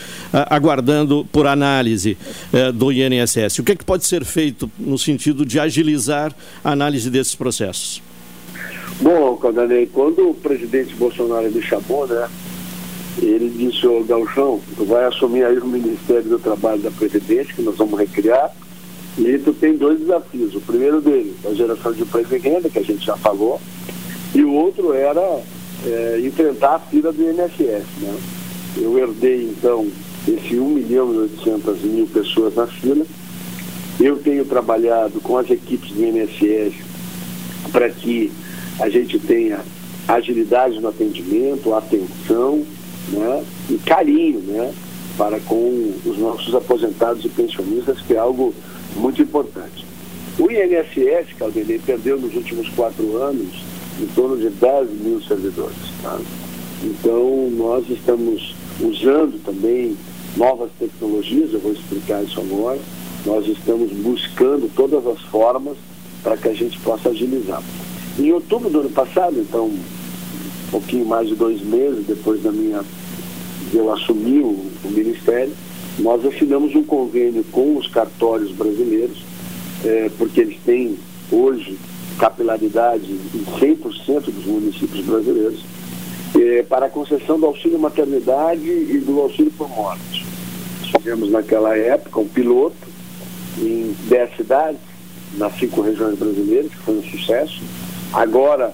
[0.49, 2.17] aguardando por análise
[2.73, 3.59] do INSS.
[3.59, 6.33] O que, é que pode ser feito no sentido de agilizar
[6.63, 8.01] a análise desses processos?
[9.01, 12.29] Bom, Caldanei, quando o presidente Bolsonaro me chamou, né,
[13.22, 17.61] ele disse, ô Galchão, tu vai assumir aí o Ministério do Trabalho da Previdência, que
[17.61, 18.51] nós vamos recriar,
[19.18, 20.55] e tu tem dois desafios.
[20.55, 23.61] O primeiro dele, a geração de emprego e renda, que a gente já falou,
[24.34, 25.41] e o outro era
[25.86, 27.86] é, enfrentar a fila do INSS.
[28.01, 28.18] Né?
[28.78, 29.88] Eu herdei, então,
[30.28, 33.05] esse 1 milhão e 800 mil pessoas na fila.
[33.99, 36.74] Eu tenho trabalhado com as equipes do INSS
[37.72, 38.32] para que
[38.80, 39.59] a gente tenha
[40.07, 42.66] agilidade no atendimento, atenção,
[43.10, 44.74] né, e carinho né,
[45.18, 48.54] para com os nossos aposentados e pensionistas, que é algo
[48.95, 49.86] muito importante.
[50.39, 53.62] O INSS, Caldenei, perdeu nos últimos quatro anos
[54.01, 55.78] em torno de 10 mil servidores.
[56.01, 56.20] Tá?
[56.84, 59.95] Então, nós estamos usando também
[60.36, 62.80] novas tecnologias, eu vou explicar isso agora.
[63.26, 65.78] Nós estamos buscando todas as formas
[66.24, 67.62] para que a gente possa agilizar.
[68.18, 69.72] Em outubro do ano passado, então,
[70.74, 72.84] pouquinho mais de dois meses depois da minha
[73.69, 75.53] de eu assumir o, o ministério,
[75.99, 79.24] nós assinamos um convênio com os cartórios brasileiros,
[79.86, 80.97] é, porque eles têm
[81.32, 81.78] hoje
[82.17, 85.63] capilaridade em 100% dos municípios brasileiros,
[86.36, 90.26] é, para a concessão do auxílio maternidade e do auxílio por morte.
[90.97, 92.76] Fizemos naquela época um piloto
[93.59, 94.82] em 10 cidades,
[95.38, 97.61] nas cinco regiões brasileiras, que foi um sucesso.
[98.11, 98.74] Agora,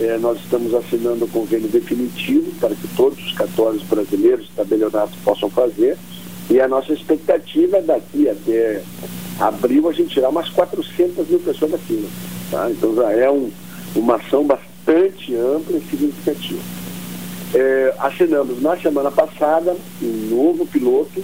[0.00, 5.50] é, nós estamos assinando o convênio definitivo para que todos os cartórios brasileiros tabelionatos possam
[5.50, 5.96] fazer.
[6.48, 8.82] E a nossa expectativa é daqui até
[9.40, 12.08] abril a gente tirar umas 400 mil pessoas da fila.
[12.50, 12.70] Tá?
[12.70, 13.50] Então já é um,
[13.94, 16.60] uma ação bastante ampla e significativa.
[17.54, 21.22] É, assinamos na semana passada um novo piloto,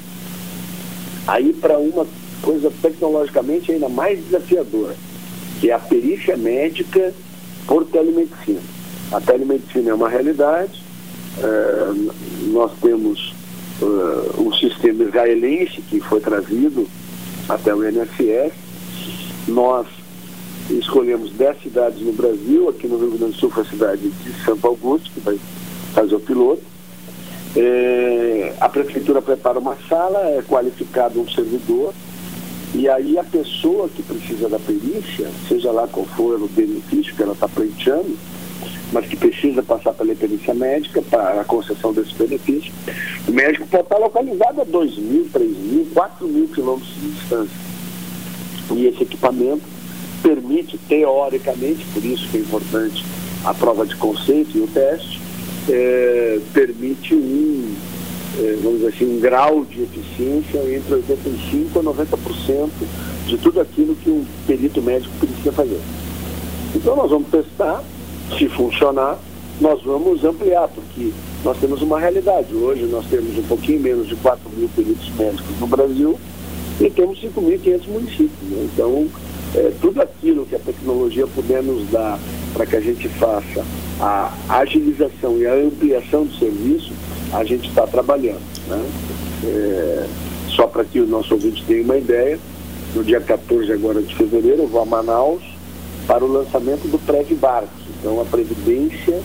[1.27, 2.07] aí para uma
[2.43, 4.97] coisa tecnologicamente ainda mais desafiadora,
[5.61, 7.12] que é a perícia médica
[7.67, 8.61] por telemedicina.
[9.12, 10.83] A telemedicina é uma realidade,
[11.39, 11.93] é,
[12.49, 13.35] nós temos
[13.81, 16.87] uh, um sistema israelense que foi trazido
[17.49, 18.53] até o INSS,
[19.49, 19.87] nós
[20.71, 24.45] escolhemos 10 cidades no Brasil, aqui no Rio Grande do Sul foi a cidade de
[24.45, 25.39] Santo Augusto, que vai
[25.93, 26.62] fazer o piloto.
[27.57, 31.93] É, a prefeitura prepara uma sala, é qualificado um servidor,
[32.75, 37.22] e aí a pessoa que precisa da perícia, seja lá qual for o benefício que
[37.22, 38.16] ela está pleiteando,
[38.93, 42.72] mas que precisa passar pela perícia médica para a concessão desse benefício,
[43.29, 47.57] o médico pode estar localizado a 2 mil, 3 mil, 4 mil quilômetros de distância.
[48.72, 49.62] E esse equipamento
[50.20, 53.05] permite, teoricamente, por isso que é importante
[53.45, 55.20] a prova de conceito e o teste,
[55.68, 57.75] é, permite um
[58.62, 62.68] vamos dizer assim, um grau de eficiência entre 85% a 90%
[63.26, 65.80] de tudo aquilo que um perito médico precisa fazer.
[66.74, 67.82] Então nós vamos testar,
[68.37, 69.18] se funcionar,
[69.61, 71.12] nós vamos ampliar, porque
[71.45, 72.55] nós temos uma realidade.
[72.55, 76.18] Hoje nós temos um pouquinho menos de 4 mil peritos médicos no Brasil
[76.80, 78.51] e temos 5.500 municípios.
[78.51, 78.68] Né?
[78.72, 79.07] Então,
[79.55, 82.18] é, tudo aquilo que a tecnologia puder nos dar
[82.53, 83.64] para que a gente faça
[84.01, 86.93] a agilização e a ampliação do serviço,
[87.35, 88.43] a gente está trabalhando.
[88.68, 88.82] Né?
[89.45, 90.07] É,
[90.49, 92.39] só para que o nosso ouvinte tenha uma ideia,
[92.95, 95.43] no dia 14 agora de fevereiro eu vou a Manaus
[96.07, 97.82] para o lançamento do Prev Barcos.
[97.99, 99.20] Então a Previdência,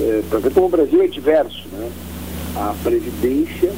[0.00, 1.88] é, para ver como o Brasil é diverso, né?
[2.56, 3.72] a Previdência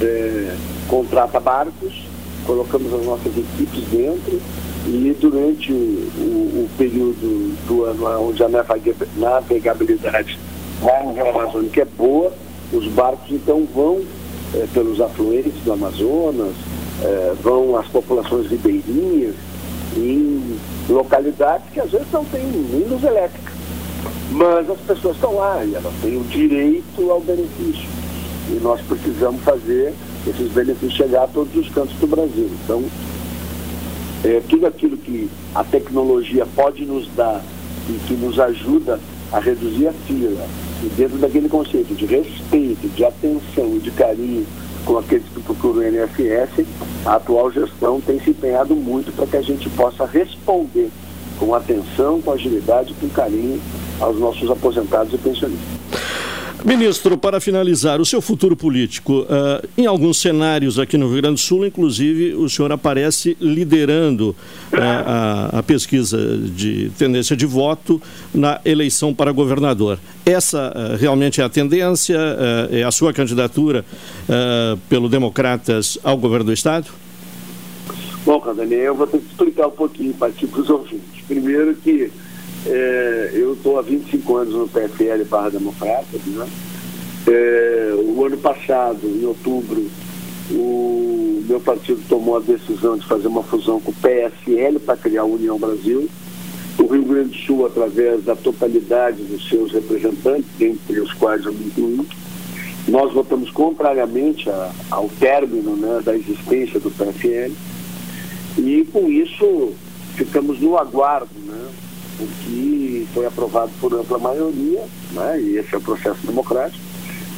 [0.00, 0.54] é,
[0.88, 2.06] contrata barcos,
[2.46, 4.40] colocamos as nossas equipes dentro
[4.86, 10.38] e durante o, o, período do ano onde a navegabilidade
[10.82, 12.32] lá no Rio Amazônico é boa,
[12.72, 14.02] os barcos então vão
[14.54, 16.54] é, pelos afluentes do Amazonas,
[17.02, 19.34] é, vão às populações ribeirinhas,
[19.96, 20.56] em
[20.88, 22.42] localidades que às vezes não têm
[22.88, 23.52] luz elétrica.
[24.30, 27.88] Mas as pessoas estão lá e elas têm o direito ao benefício.
[28.48, 29.92] E nós precisamos fazer
[30.26, 32.48] esses benefícios chegar a todos os cantos do Brasil.
[32.64, 32.84] Então,
[34.24, 37.42] é, tudo aquilo que a tecnologia pode nos dar
[37.88, 39.00] e que nos ajuda
[39.32, 40.46] a reduzir a fila,
[40.82, 44.46] e dentro daquele conceito de respeito, de atenção e de carinho
[44.84, 46.66] com aqueles que procuram o INSS,
[47.04, 50.90] a atual gestão tem se empenhado muito para que a gente possa responder
[51.38, 53.60] com atenção, com agilidade, com carinho
[54.00, 55.80] aos nossos aposentados e pensionistas.
[56.64, 61.34] Ministro, para finalizar, o seu futuro político, uh, em alguns cenários aqui no Rio Grande
[61.34, 68.00] do Sul, inclusive, o senhor aparece liderando uh, a, a, pesquisa de tendência de voto
[68.34, 69.98] na eleição para governador.
[70.26, 72.18] Essa uh, realmente é a tendência?
[72.70, 73.84] é a sua candidatura
[74.88, 76.88] pelo Democratas ao governo do Estado?
[78.24, 81.24] Bom, Cadaniel, eu vou ter que explicar um pouquinho para os ouvintes.
[81.26, 82.10] Primeiro que
[82.66, 86.06] é, eu estou há 25 anos no PFL Barra Democrata.
[86.26, 86.48] Né?
[87.26, 89.86] É, o ano passado, em outubro,
[90.50, 95.22] o meu partido tomou a decisão de fazer uma fusão com o PSL para criar
[95.22, 96.08] a União Brasil.
[96.78, 101.52] O Rio Grande do Sul, através da totalidade dos seus representantes, entre os quais eu
[101.52, 102.00] me incluí,
[102.88, 107.52] nós votamos contrariamente a, ao término né, da existência do PFL
[108.58, 109.72] e com isso
[110.16, 111.68] ficamos no aguardo né,
[112.20, 116.84] o que foi aprovado por ampla maioria, né, e esse é o processo democrático.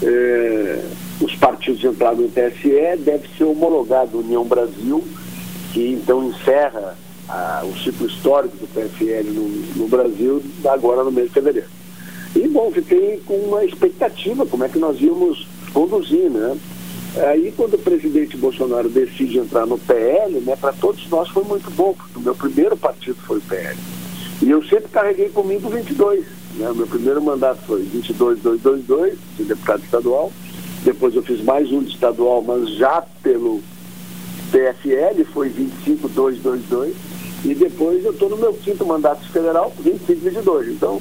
[0.02, 0.84] É,
[1.20, 5.04] os partidos entraram no TSE, deve ser homologado União Brasil,
[5.72, 6.96] que então encerra
[7.28, 11.68] a, o ciclo histórico do PFL no, no, Brasil, agora no mês de fevereiro.
[12.34, 16.56] E, bom, fiquei com uma expectativa, como é que nós íamos conduzir, né?
[17.30, 21.70] Aí, quando o presidente Bolsonaro decide entrar no PL, né, para todos nós foi muito
[21.70, 23.76] bom, porque o meu primeiro partido foi o PL.
[24.43, 26.26] E eu sempre carreguei comigo 22.
[26.57, 26.72] Né?
[26.74, 30.32] Meu primeiro mandato foi 22222, de deputado estadual.
[30.82, 33.62] Depois eu fiz mais um de estadual, mas já pelo
[34.51, 36.95] PFL, foi 25222.
[37.45, 40.68] E depois eu estou no meu quinto mandato federal, 2522.
[40.70, 41.01] Então,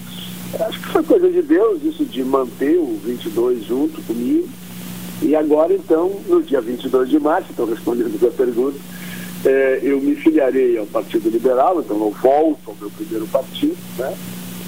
[0.60, 4.48] acho que foi coisa de Deus isso de manter o 22 junto comigo.
[5.24, 8.78] E agora, então, no dia 22 de março, estou respondendo a pergunta,
[9.46, 14.16] é, eu me filiarei ao Partido Liberal, então eu volto ao meu primeiro partido, né?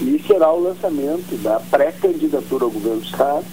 [0.01, 3.45] E será o lançamento da pré-candidatura ao governo do Estado.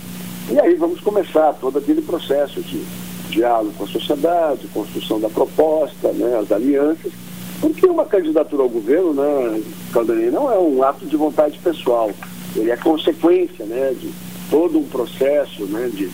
[0.51, 2.83] E aí vamos começar todo aquele processo de
[3.29, 7.12] diálogo com a sociedade, construção da proposta, né, as alianças,
[7.61, 9.62] porque uma candidatura ao governo, né,
[9.93, 12.11] Caldanei, não é um ato de vontade pessoal,
[12.57, 14.11] ele é consequência né, de
[14.51, 16.11] todo um processo né, de,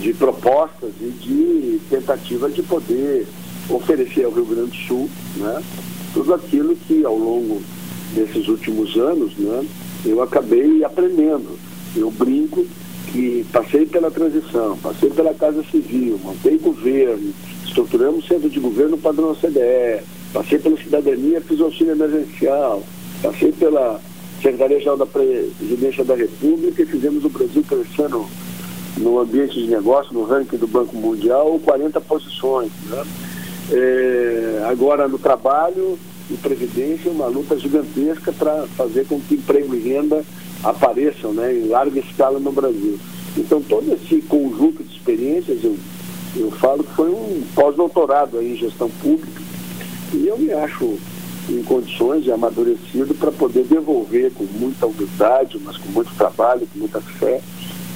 [0.00, 3.26] de propostas e de tentativa de poder
[3.74, 5.62] oferecer ao Rio Grande do Sul né,
[6.12, 7.62] tudo aquilo que ao longo
[8.14, 9.64] desses últimos anos né,
[10.04, 11.58] eu acabei aprendendo.
[11.96, 12.66] Eu brinco
[13.12, 17.32] que passei pela transição, passei pela Casa Civil, montei governo,
[17.64, 20.02] estruturamos centro de governo padrão CDE,
[20.32, 22.82] passei pela cidadania, fiz auxílio emergencial,
[23.22, 24.00] passei pela
[24.40, 28.26] Secretaria-Geral da Presidência da República e fizemos o Brasil crescendo
[28.96, 32.70] no ambiente de negócio, no ranking do Banco Mundial, 40 posições.
[32.86, 33.04] Né?
[33.72, 35.98] É, agora no trabalho
[36.30, 40.22] e previdência, uma luta gigantesca para fazer com que emprego e renda
[40.62, 42.98] apareçam né, em larga escala no Brasil.
[43.36, 45.76] Então todo esse conjunto de experiências, eu,
[46.36, 49.40] eu falo que foi um pós-doutorado em gestão pública
[50.12, 50.98] e eu me acho
[51.48, 56.78] em condições de amadurecido para poder devolver com muita humildade, mas com muito trabalho, com
[56.78, 57.40] muita fé,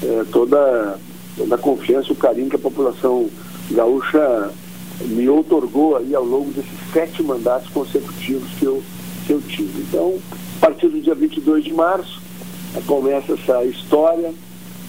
[0.03, 0.99] é, toda,
[1.37, 3.29] toda a confiança e o carinho que a população
[3.70, 4.51] gaúcha
[5.03, 8.83] me outorgou aí ao longo desses sete mandatos consecutivos que eu,
[9.27, 9.83] que eu tive.
[9.83, 10.19] Então,
[10.57, 12.21] a partir do dia 22 de março,
[12.87, 14.33] começa essa história.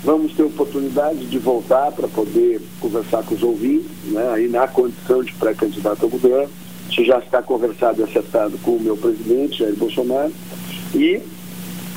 [0.04, 5.24] Vamos ter oportunidade de voltar para poder conversar com os ouvintes, né, aí na condição
[5.24, 6.50] de pré-candidato ao governo.
[6.90, 10.32] Isso já está conversado e acertado com o meu presidente, Jair Bolsonaro.
[10.96, 11.22] E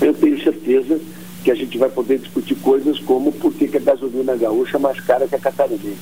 [0.00, 0.98] eu tenho certeza
[1.44, 4.80] que a gente vai poder discutir coisas como por que, que a gasolina gaúcha é
[4.80, 5.96] mais cara que a catarinense,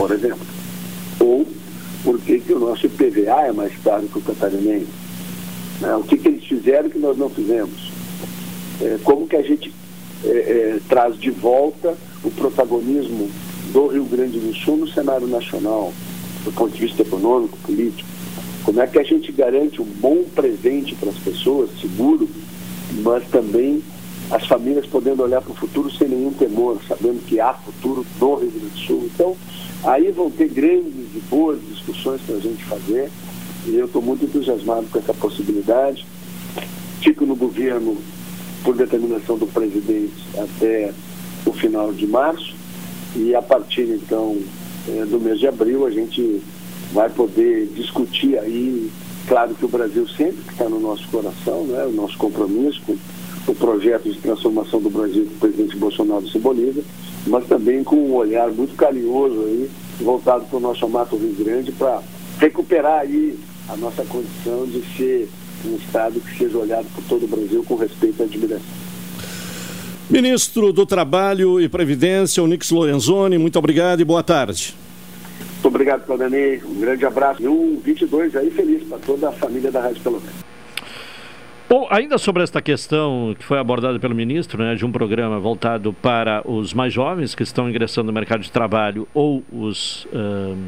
[0.00, 0.46] por exemplo
[1.20, 1.46] ou
[2.02, 4.86] por que, que o nosso IPVA é mais caro que o catarinense.
[5.78, 5.94] Né?
[5.94, 7.92] O que, que eles fizeram que nós não fizemos.
[8.80, 9.70] É, como que a gente
[10.24, 11.94] é, é, traz de volta
[12.24, 13.28] o protagonismo
[13.74, 15.92] do Rio Grande do Sul no cenário nacional,
[16.42, 18.08] do ponto de vista econômico, político.
[18.64, 22.26] Como é que a gente garante um bom presente para as pessoas, seguro,
[23.02, 23.82] mas também
[24.30, 28.34] as famílias podendo olhar para o futuro sem nenhum temor, sabendo que há futuro no
[28.36, 29.10] Rio Grande do Sul.
[29.12, 29.36] Então,
[29.82, 33.10] Aí vão ter grandes e boas discussões para a gente fazer
[33.66, 36.06] e eu estou muito entusiasmado com essa possibilidade.
[37.00, 37.96] Fico no governo
[38.62, 40.92] por determinação do presidente até
[41.46, 42.54] o final de março
[43.16, 44.36] e a partir então
[44.86, 46.42] eh, do mês de abril a gente
[46.92, 48.90] vai poder discutir aí,
[49.26, 52.96] claro que o Brasil sempre está no nosso coração, né, o nosso compromisso com
[53.46, 56.82] o projeto de transformação do Brasil que o presidente Bolsonaro simboliza,
[57.26, 59.70] mas também com um olhar muito carinhoso aí,
[60.00, 62.02] voltado para o nosso Mato Rio Grande, para
[62.38, 63.38] recuperar aí
[63.68, 65.28] a nossa condição de ser
[65.64, 68.80] um Estado que seja olhado por todo o Brasil com respeito e admiração.
[70.08, 74.74] Ministro do Trabalho e Previdência, Onix Lorenzoni, muito obrigado e boa tarde.
[75.54, 76.60] Muito obrigado, Claudinei.
[76.64, 80.49] Um grande abraço e um 22 aí feliz para toda a família da Rádio Pelotas.
[81.70, 85.92] Bom, ainda sobre esta questão que foi abordada pelo ministro, né, de um programa voltado
[85.92, 90.58] para os mais jovens que estão ingressando no mercado de trabalho ou os uh,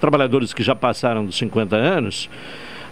[0.00, 2.30] trabalhadores que já passaram dos 50 anos,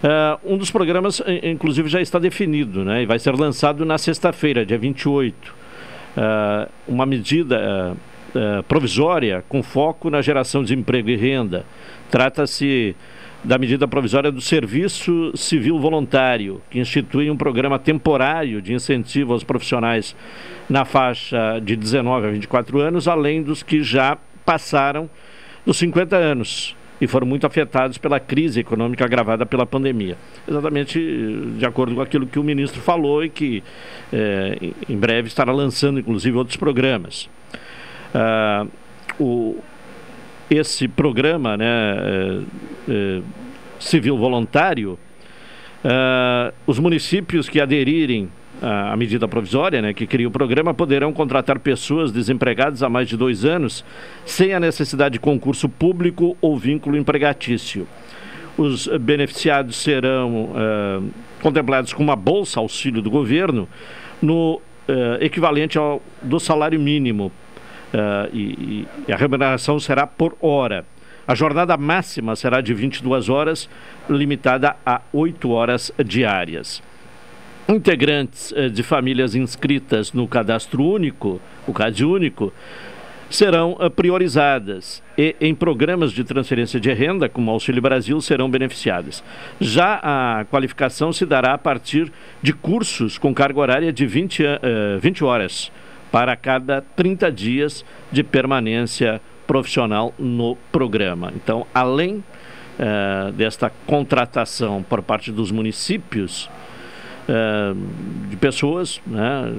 [0.03, 4.65] uh, um dos programas, inclusive, já está definido né, e vai ser lançado na sexta-feira,
[4.65, 5.33] dia 28.
[5.47, 7.95] Uh, uma medida
[8.67, 11.65] provisória com foco na geração de emprego e renda.
[12.11, 12.95] Trata-se
[13.43, 19.43] da medida provisória do Serviço Civil Voluntário, que institui um programa temporário de incentivo aos
[19.43, 20.15] profissionais
[20.69, 25.09] na faixa de 19 a 24 anos, além dos que já passaram
[25.65, 30.17] dos 50 anos e foram muito afetados pela crise econômica agravada pela pandemia.
[30.47, 30.99] Exatamente
[31.57, 33.61] de acordo com aquilo que o ministro falou e que
[34.11, 37.29] é, em breve estará lançando, inclusive, outros programas.
[38.15, 38.65] Ah,
[39.19, 39.57] o,
[40.49, 42.41] esse programa né, é,
[42.89, 43.21] é,
[43.79, 44.97] civil voluntário,
[45.83, 48.29] uh, os municípios que aderirem
[48.61, 53.17] à medida provisória, né, que cria o programa, poderão contratar pessoas desempregadas há mais de
[53.17, 53.83] dois anos
[54.25, 57.85] sem a necessidade de concurso público ou vínculo empregatício.
[58.57, 61.09] Os beneficiados serão uh,
[61.41, 63.67] contemplados com uma bolsa auxílio do governo
[64.21, 64.61] no uh,
[65.19, 67.31] equivalente ao do salário mínimo
[68.33, 70.85] e, e, a remuneração será por hora.
[71.25, 73.69] A jornada máxima será de 22 horas,
[74.09, 76.83] limitada a 8 horas diárias.
[77.67, 82.51] Integrantes uh, de famílias inscritas no cadastro único, o CAD único,
[83.29, 89.23] serão uh, priorizadas e em programas de transferência de renda, como Auxílio Brasil, serão beneficiadas.
[89.61, 94.43] Já a qualificação se dará a partir de cursos com carga horária de 20,
[94.99, 95.71] 20 horas
[96.13, 101.33] para cada 30 dias de permanência profissional no programa.
[101.35, 106.47] Então, além uh, desta contratação por parte dos municípios,
[107.27, 107.75] uh,
[108.29, 109.55] de pessoas né,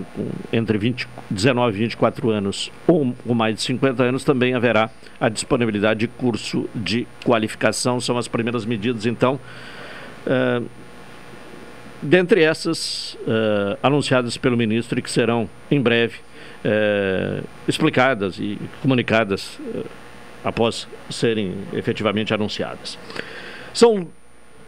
[0.53, 4.91] entre 20, 19 e 24 anos ou com mais de 50 anos, também haverá
[5.21, 8.01] a disponibilidade de curso de qualificação.
[8.01, 9.41] São as primeiras medidas, então.
[10.25, 10.65] Uh,
[12.01, 13.17] dentre essas
[13.83, 16.17] anunciadas pelo ministro e que serão em breve
[16.65, 19.83] é, explicadas e comunicadas é,
[20.43, 22.99] após serem efetivamente anunciadas.
[23.73, 24.09] São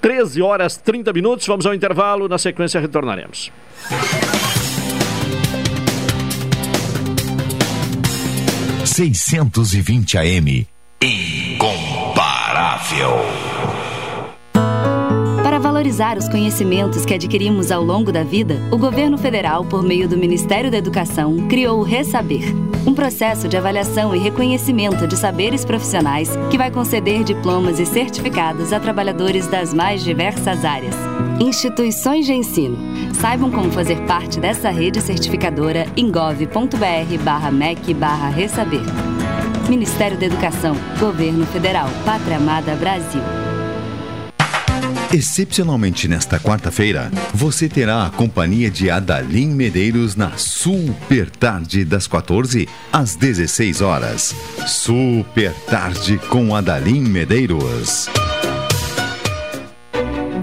[0.00, 3.50] 13 horas 30 minutos, vamos ao intervalo, na sequência retornaremos.
[8.84, 10.66] Seiscentos e vinte AM,
[11.02, 13.20] incomparável
[15.86, 20.16] valorizar os conhecimentos que adquirimos ao longo da vida, o governo federal, por meio do
[20.16, 22.42] Ministério da Educação, criou o Resaber,
[22.84, 28.72] um processo de avaliação e reconhecimento de saberes profissionais que vai conceder diplomas e certificados
[28.72, 30.96] a trabalhadores das mais diversas áreas.
[31.38, 32.76] Instituições de ensino.
[33.14, 38.82] Saibam como fazer parte dessa rede certificadora em gov.br/mec/resaber.
[39.68, 43.22] Ministério da Educação, Governo Federal, Pátria Amada Brasil.
[45.12, 52.68] Excepcionalmente nesta quarta-feira, você terá a companhia de Adalim Medeiros na Super Tarde das 14
[52.92, 54.34] às 16 horas.
[54.66, 58.08] Super Tarde com Adalim Medeiros.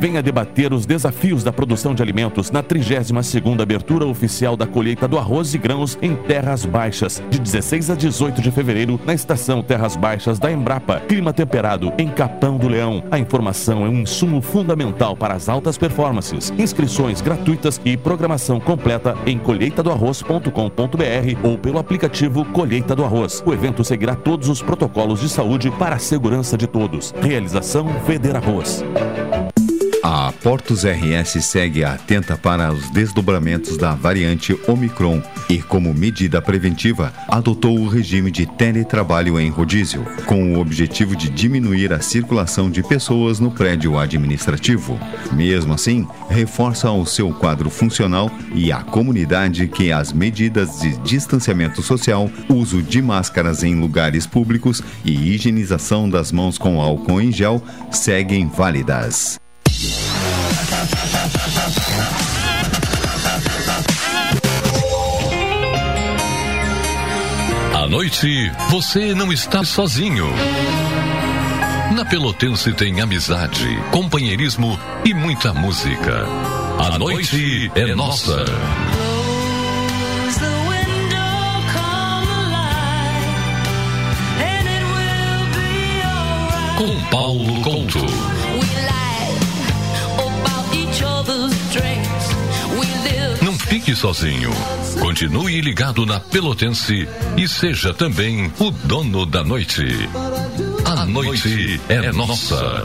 [0.04, 5.18] Venha debater os desafios da produção de alimentos na 32ª abertura oficial da colheita do
[5.18, 9.96] arroz e grãos em Terras Baixas, de 16 a 18 de fevereiro, na estação Terras
[9.96, 11.00] Baixas da Embrapa.
[11.08, 13.02] Clima temperado em Capão do Leão.
[13.10, 16.52] A informação é um insumo fundamental para as altas performances.
[16.58, 23.42] Inscrições gratuitas e programação completa em colheitadoarroz.com.br ou pelo aplicativo Colheita do Arroz.
[23.46, 27.14] O evento seguirá todos os protocolos de saúde para a segurança de todos.
[27.22, 28.84] Realização Feder Arroz.
[30.06, 37.14] A Portos RS segue atenta para os desdobramentos da variante Omicron e, como medida preventiva,
[37.26, 42.84] adotou o regime de teletrabalho em rodízio, com o objetivo de diminuir a circulação de
[42.84, 45.00] pessoas no prédio administrativo.
[45.32, 51.82] Mesmo assim, reforça o seu quadro funcional e a comunidade que as medidas de distanciamento
[51.82, 57.64] social, uso de máscaras em lugares públicos e higienização das mãos com álcool em gel
[57.90, 59.42] seguem válidas.
[67.74, 70.28] À noite, você não está sozinho.
[71.94, 76.26] Na Pelotense tem amizade, companheirismo e muita música.
[76.80, 78.46] A noite é nossa.
[86.78, 87.83] Com Paulo Couto.
[93.94, 94.52] Fique sozinho.
[95.00, 99.84] Continue ligado na Pelotense e seja também o dono da noite.
[100.86, 102.84] A noite é nossa.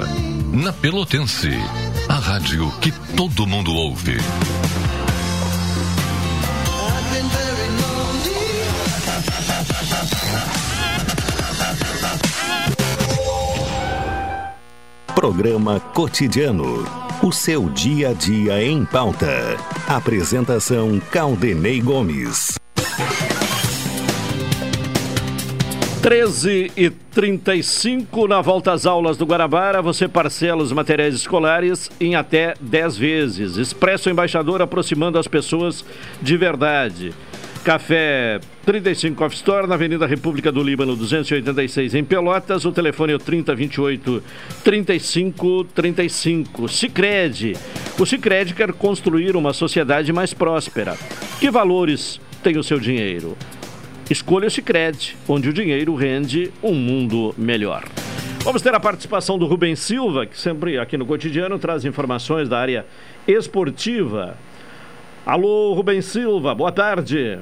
[0.52, 1.50] Na Pelotense,
[2.08, 4.18] a rádio que todo mundo ouve.
[15.18, 16.84] Programa Cotidiano.
[17.20, 19.56] O seu dia a dia em pauta.
[19.88, 22.56] Apresentação Caldenei Gomes.
[26.00, 32.14] 13 e 35 na volta às aulas do Guarabara, você parcela os materiais escolares em
[32.14, 33.56] até 10 vezes.
[33.56, 35.84] Expresso Embaixador aproximando as pessoas
[36.22, 37.12] de verdade.
[37.68, 42.64] Café 35 Off Store, na Avenida República do Líbano, 286 em Pelotas.
[42.64, 44.22] O telefone é o 3028
[44.64, 46.66] 3535.
[46.66, 47.54] Sicredi.
[47.98, 50.96] O Sicredi quer construir uma sociedade mais próspera.
[51.38, 53.36] Que valores tem o seu dinheiro?
[54.08, 57.84] Escolha o Sicredi, onde o dinheiro rende um mundo melhor.
[58.44, 62.58] Vamos ter a participação do Rubem Silva, que sempre aqui no cotidiano traz informações da
[62.58, 62.86] área
[63.26, 64.38] esportiva.
[65.28, 67.38] Alô, Rubem Silva, boa tarde.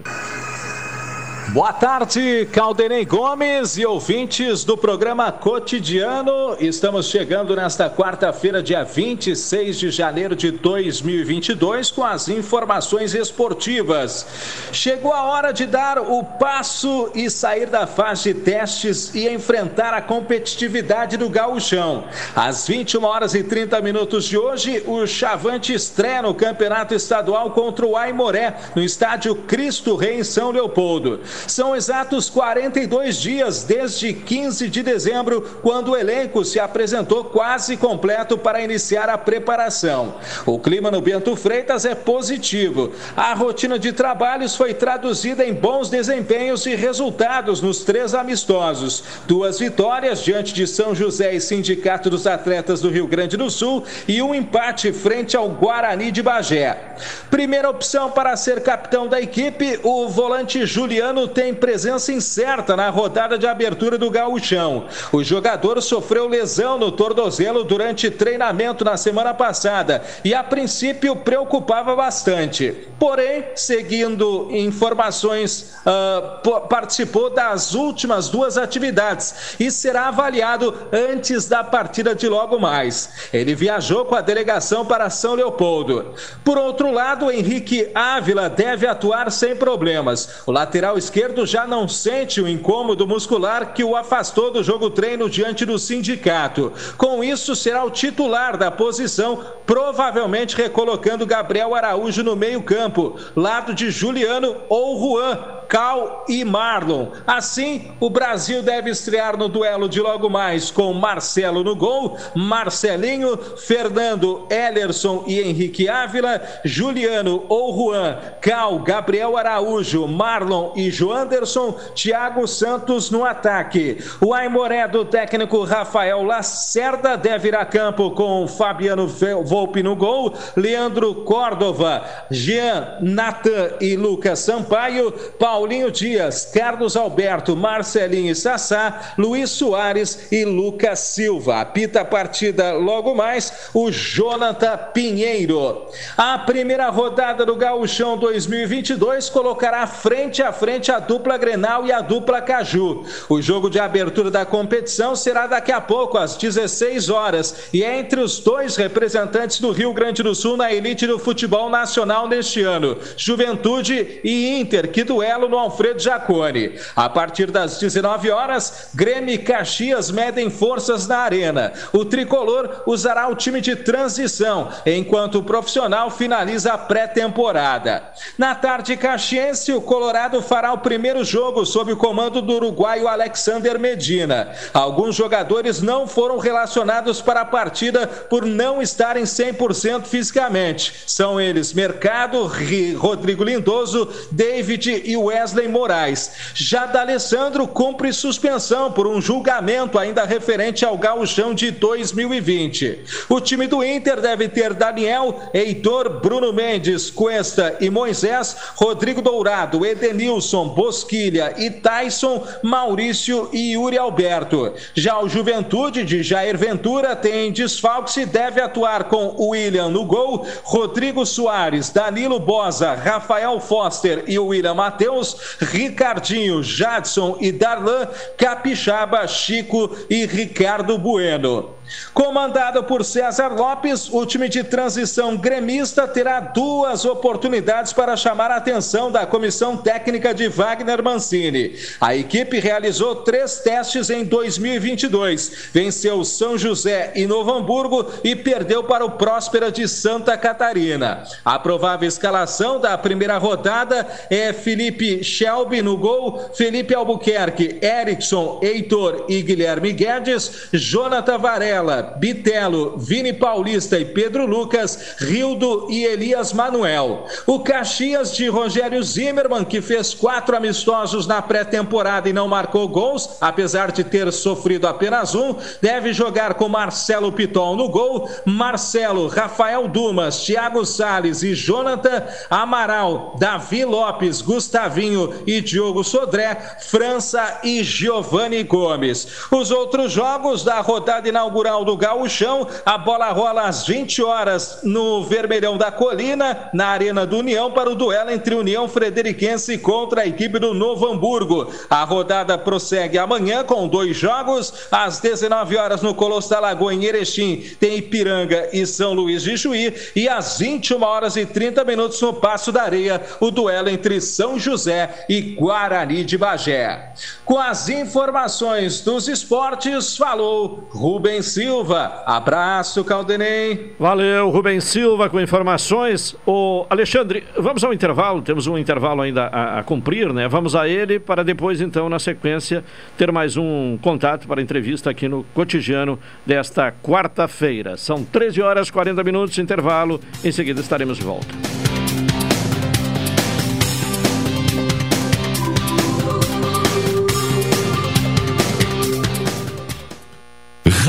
[1.51, 6.57] Boa tarde, Caldenei Gomes e ouvintes do programa Cotidiano.
[6.59, 14.27] Estamos chegando nesta quarta-feira, dia 26 de janeiro de 2022, com as informações esportivas.
[14.73, 19.95] Chegou a hora de dar o passo e sair da fase de testes e enfrentar
[19.95, 22.07] a competitividade do gauchão.
[22.35, 27.87] Às 21 horas e 30 minutos de hoje, o Chavante estreia no Campeonato Estadual contra
[27.87, 31.21] o Aimoré, no estádio Cristo Rei, em São Leopoldo.
[31.47, 38.39] São exatos 42 dias desde 15 de dezembro, quando o elenco se apresentou quase completo
[38.39, 40.17] para iniciar a preparação.
[40.45, 42.93] O clima no Bento Freitas é positivo.
[43.17, 49.05] A rotina de trabalhos foi traduzida em bons desempenhos e resultados nos três amistosos.
[49.27, 53.85] Duas vitórias diante de São José e Sindicato dos Atletas do Rio Grande do Sul
[54.07, 56.97] e um empate frente ao Guarani de Bagé.
[57.31, 63.37] Primeira opção para ser capitão da equipe, o volante Juliano tem presença incerta na rodada
[63.37, 64.87] de abertura do gauchão.
[65.13, 71.95] O jogador sofreu lesão no tornozelo durante treinamento na semana passada e a princípio preocupava
[71.97, 72.75] bastante.
[72.99, 82.15] Porém, seguindo informações, uh, participou das últimas duas atividades e será avaliado antes da partida
[82.15, 83.11] de logo mais.
[83.33, 86.15] Ele viajou com a delegação para São Leopoldo.
[86.45, 90.43] Por outro lado, Henrique Ávila deve atuar sem problemas.
[90.47, 91.16] O lateral esquerdo
[91.47, 96.73] já não sente o incômodo muscular que o afastou do jogo treino diante do sindicato.
[96.99, 103.91] Com isso, será o titular da posição, provavelmente recolocando Gabriel Araújo no meio-campo, lado de
[103.91, 107.09] Juliano ou Juan, Cal e Marlon.
[107.27, 113.37] Assim, o Brasil deve estrear no duelo de logo mais com Marcelo no gol, Marcelinho,
[113.57, 122.47] Fernando, Ellerson e Henrique Ávila, Juliano ou Juan, Cal, Gabriel Araújo, Marlon e Joanderson, Thiago
[122.47, 123.99] Santos no ataque.
[124.21, 130.33] O Aimoré do técnico Rafael Lacerda deve ir a campo com Fabiano Volpe no gol,
[130.57, 139.49] Leandro Córdova, Jean, Natan e Lucas Sampaio, Paulo Paulinho Dias, Carlos Alberto, Marcelinho Sassá, Luiz
[139.49, 141.63] Soares e Lucas Silva.
[141.63, 145.87] Apita a partida logo mais o Jonathan Pinheiro.
[146.15, 152.03] A primeira rodada do Gauchão 2022 colocará frente a frente a dupla Grenal e a
[152.03, 153.07] dupla Caju.
[153.27, 157.99] O jogo de abertura da competição será daqui a pouco, às 16 horas, e é
[157.99, 162.61] entre os dois representantes do Rio Grande do Sul na elite do futebol nacional neste
[162.61, 166.79] ano, Juventude e Inter, que duelo no Alfredo Jacone.
[166.95, 171.73] A partir das 19 horas, Grêmio e Caxias medem forças na arena.
[171.93, 178.03] O tricolor usará o time de transição, enquanto o profissional finaliza a pré-temporada.
[178.39, 183.79] Na tarde caxiense, o Colorado fará o primeiro jogo sob o comando do uruguaio Alexander
[183.79, 184.53] Medina.
[184.73, 190.93] Alguns jogadores não foram relacionados para a partida por não estarem 100% fisicamente.
[191.07, 192.51] São eles Mercado,
[192.97, 196.31] Rodrigo Lindoso, David e Wesley Moraes.
[196.55, 203.05] Já D'Alessandro cumpre suspensão por um julgamento ainda referente ao gauchão de 2020.
[203.29, 209.85] O time do Inter deve ter Daniel, Heitor, Bruno Mendes, Cuesta e Moisés, Rodrigo Dourado,
[209.85, 214.73] Edenilson, Bosquilha e Tyson, Maurício e Yuri Alberto.
[214.95, 220.47] Já o Juventude de Jair Ventura tem desfalque e deve atuar com William no gol,
[220.63, 225.26] Rodrigo Soares, Danilo Bosa, Rafael Foster e William Matheus,
[225.59, 231.76] Ricardinho, Jadson e Darlan, Capixaba, Chico e Ricardo Bueno.
[232.13, 238.57] Comandado por César Lopes, o time de transição gremista terá duas oportunidades para chamar a
[238.57, 241.77] atenção da comissão técnica de Wagner Mancini.
[242.01, 248.85] A equipe realizou três testes em 2022, venceu São José e Novo Hamburgo e perdeu
[248.85, 251.25] para o Próspera de Santa Catarina.
[251.45, 259.27] A provável escalação da primeira rodada é Felipe Shelby no gol, Felipe Albuquerque, Erickson, Heitor
[259.29, 261.76] e Guilherme Guedes, Jonathan Varela.
[261.77, 267.27] Varela, Bitelo, Vini Paulista e Pedro Lucas, Rildo e Elias Manuel.
[267.47, 273.37] O Caxias de Rogério Zimmermann, que fez quatro amistosos na pré-temporada e não marcou gols,
[273.41, 279.87] apesar de ter sofrido apenas um, deve jogar com Marcelo Piton no gol, Marcelo, Rafael
[279.87, 288.63] Dumas, Thiago Sales e Jonathan Amaral, Davi Lopes, Gustavinho e Diogo Sodré, França e Giovanni
[288.63, 289.27] Gomes.
[289.51, 292.67] Os outros jogos da rodada inaugural inaugural do Gauchão.
[292.85, 297.91] A bola rola às 20 horas no Vermelhão da Colina, na Arena do União, para
[297.91, 301.73] o duelo entre União Frederiquense contra a equipe do Novo Hamburgo.
[301.91, 304.73] A rodada prossegue amanhã com dois jogos.
[304.91, 309.57] Às 19 horas no Colosso da Lagoa, em Erechim, tem Ipiranga e São Luís de
[309.57, 309.95] Juí.
[310.15, 314.59] E às 21 horas e 30 minutos no Passo da Areia, o duelo entre São
[314.59, 317.13] José e Guarani de Bagé.
[317.45, 322.23] Com as informações dos esportes, falou Rubens Silva.
[322.27, 323.95] Abraço, Caldenei.
[323.99, 326.37] Valeu, Rubens Silva com informações.
[326.45, 330.49] O Alexandre, vamos ao intervalo, temos um intervalo ainda a, a, cumprir, né?
[330.49, 332.85] Vamos a ele para depois, então, na sequência,
[333.17, 337.97] ter mais um contato para entrevista aqui no cotidiano desta quarta-feira.
[337.97, 340.21] São 13 horas e 40 minutos intervalo.
[340.45, 341.86] Em seguida estaremos de volta.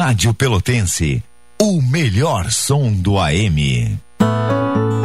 [0.08, 1.22] Rádio Pelotense,
[1.62, 4.00] o melhor som do AM.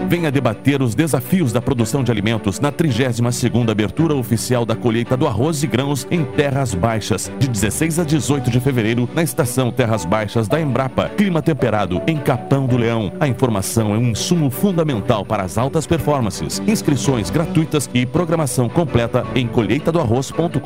[0.09, 5.27] Venha debater os desafios da produção de alimentos na 32ª abertura oficial da colheita do
[5.27, 10.07] arroz e grãos em Terras Baixas, de 16 a 18 de fevereiro, na estação Terras
[10.07, 11.11] Baixas da Embrapa.
[11.11, 13.13] Clima temperado em Capão do Leão.
[13.21, 16.63] A informação é um insumo fundamental para as altas performances.
[16.67, 20.59] Inscrições gratuitas e programação completa em colheitadoarroz.com.br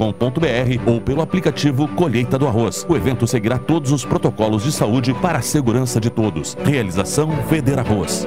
[0.87, 2.87] ou pelo aplicativo Colheita do Arroz.
[2.89, 6.57] O evento seguirá todos os protocolos de saúde para a segurança de todos.
[6.65, 8.25] Realização Feder Arroz.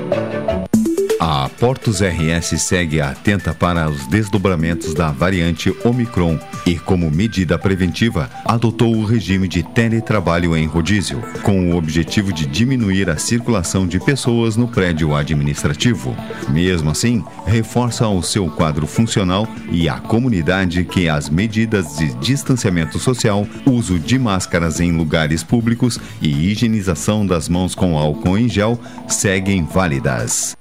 [1.28, 6.38] A Portos RS segue atenta para os desdobramentos da variante Omicron
[6.68, 12.46] e, como medida preventiva, adotou o regime de teletrabalho em rodízio, com o objetivo de
[12.46, 16.16] diminuir a circulação de pessoas no prédio administrativo.
[16.48, 23.00] Mesmo assim, reforça o seu quadro funcional e a comunidade que as medidas de distanciamento
[23.00, 28.80] social, uso de máscaras em lugares públicos e higienização das mãos com álcool em gel
[29.08, 30.56] seguem válidas.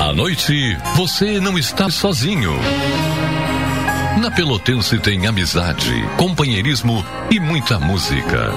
[0.00, 2.52] À noite, você não está sozinho.
[4.20, 8.50] Na Pelotense tem amizade, companheirismo e muita música.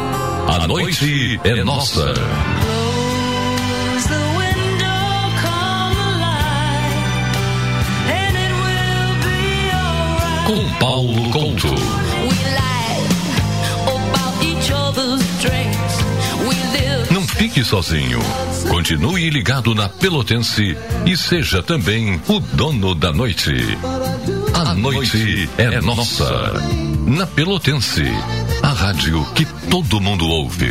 [0.47, 2.13] A noite é nossa.
[10.45, 11.86] Com Paulo Couto.
[17.57, 18.19] Fique sozinho.
[18.69, 23.51] Continue ligado na Pelotense e seja também o dono da noite.
[24.53, 26.53] A noite é nossa.
[27.07, 28.03] Na Pelotense,
[28.61, 30.69] a rádio que todo mundo ouve.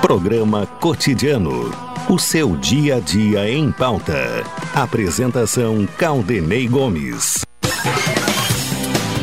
[0.00, 1.70] Programa Cotidiano.
[2.08, 4.42] O seu dia a dia em pauta.
[4.74, 7.44] Apresentação Caldenei Gomes.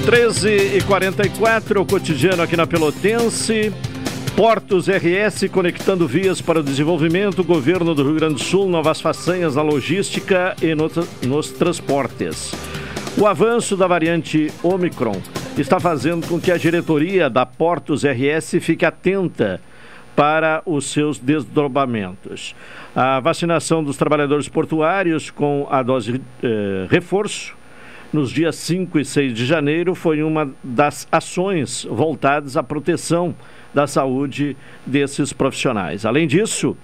[0.06, 3.74] 13 e 44 o cotidiano aqui na Pelotense.
[4.36, 9.56] Portos RS conectando vias para o desenvolvimento, governo do Rio Grande do Sul, novas façanhas
[9.56, 10.90] na logística e no,
[11.24, 12.54] nos transportes.
[13.18, 15.20] O avanço da variante Omicron
[15.58, 19.60] está fazendo com que a diretoria da Portos RS fique atenta
[20.18, 22.56] para os seus desdobramentos.
[22.96, 27.56] A vacinação dos trabalhadores portuários com a dose eh, reforço
[28.12, 33.36] nos dias 5 e 6 de janeiro foi uma das ações voltadas à proteção
[33.72, 36.04] da saúde desses profissionais.
[36.04, 36.76] Além disso,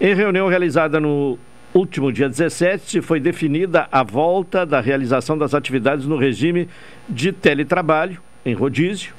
[0.00, 1.36] em reunião realizada no
[1.74, 6.68] último dia 17, foi definida a volta da realização das atividades no regime
[7.08, 9.14] de teletrabalho, em rodízio,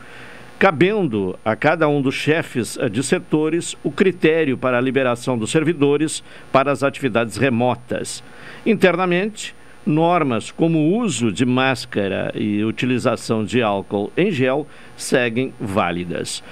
[0.60, 6.22] cabendo a cada um dos chefes de setores o critério para a liberação dos servidores
[6.52, 8.22] para as atividades remotas.
[8.65, 9.56] Internamente,
[9.86, 14.68] normas como o uso de máscara e utilização de álcool em gel
[14.98, 16.44] seguem válidas.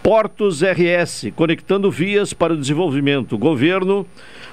[0.00, 3.36] Portos RS, conectando vias para o desenvolvimento.
[3.36, 4.06] Governo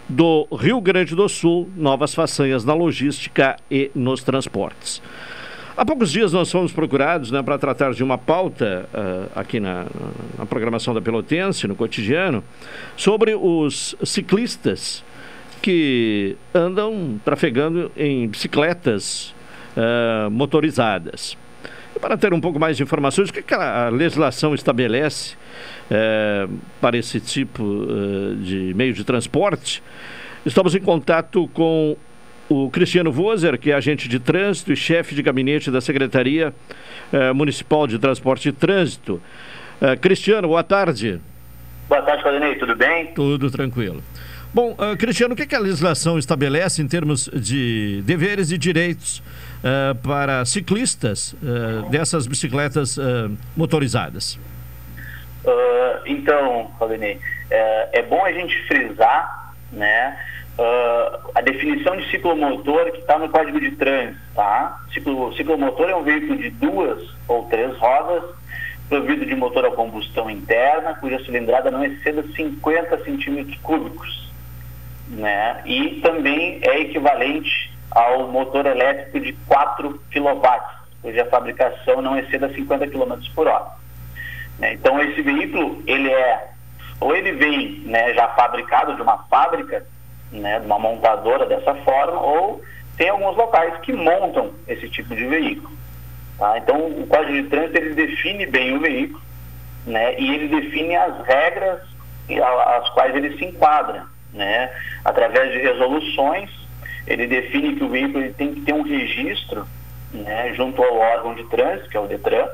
[0.10, 5.00] do Rio Grande do Sul, novas façanhas na logística e nos transportes.
[5.76, 9.88] Há poucos dias nós fomos procurados né, para tratar de uma pauta uh, aqui na,
[10.38, 12.44] na, programação da Pelotense, no cotidiano,
[12.96, 15.04] sobre os ciclistas
[15.64, 19.34] que andam trafegando em bicicletas
[19.76, 21.36] uh, motorizadas.
[21.96, 25.34] E para ter um pouco mais de informações, o que, que a legislação estabelece
[25.90, 29.82] uh, para esse tipo uh, de meio de transporte?
[30.46, 31.98] Estamos em contato com
[32.50, 36.54] o Cristiano Voser, que é agente de trânsito e chefe de gabinete da Secretaria
[37.34, 39.22] Municipal de Transporte e Trânsito.
[40.02, 41.22] Cristiano, boa tarde.
[41.88, 43.08] Boa tarde, Claudinei, tudo bem?
[43.14, 44.04] Tudo tranquilo.
[44.54, 49.18] Bom, uh, Cristiano, o que, que, a legislação estabelece em termos de deveres e direitos
[49.20, 52.98] uh, para ciclistas uh, dessas bicicletas
[53.56, 54.40] motorizadas?
[56.06, 57.20] então, Claudinei,
[57.52, 60.18] é, é, bom a gente frisar né,
[61.36, 64.20] a definição de ciclomotor que está no Código de Trânsito.
[64.36, 64.80] Tá?
[64.94, 68.24] Ciclo, ciclomotor é um veículo de duas ou três rodas
[68.90, 74.24] provido de motor a combustão interna, cuja cilindrada não exceda 50 centímetros cúbicos
[75.08, 75.62] né?
[75.66, 80.62] E também é equivalente ao motor elétrico de 4 kW,
[81.02, 83.68] cuja fabricação não exceda 50 km por hora.
[84.60, 84.74] Né?
[84.74, 86.50] Então esse veículo ele é
[87.00, 89.86] ou ele vem né, já fabricado de uma fábrica,
[90.34, 92.62] né, de uma montadora dessa forma, ou
[92.98, 95.72] tem alguns locais que montam esse tipo de veículo.
[96.38, 96.58] Tá?
[96.58, 99.22] Então o Código de Trânsito ele define bem o veículo,
[99.86, 101.80] né, e ele define as regras
[102.78, 104.70] às quais ele se enquadra né?
[105.06, 106.50] Através de resoluções,
[107.06, 109.68] ele define que o veículo tem que ter um registro
[110.12, 112.48] né, junto ao órgão de trânsito, que é o DETRAN,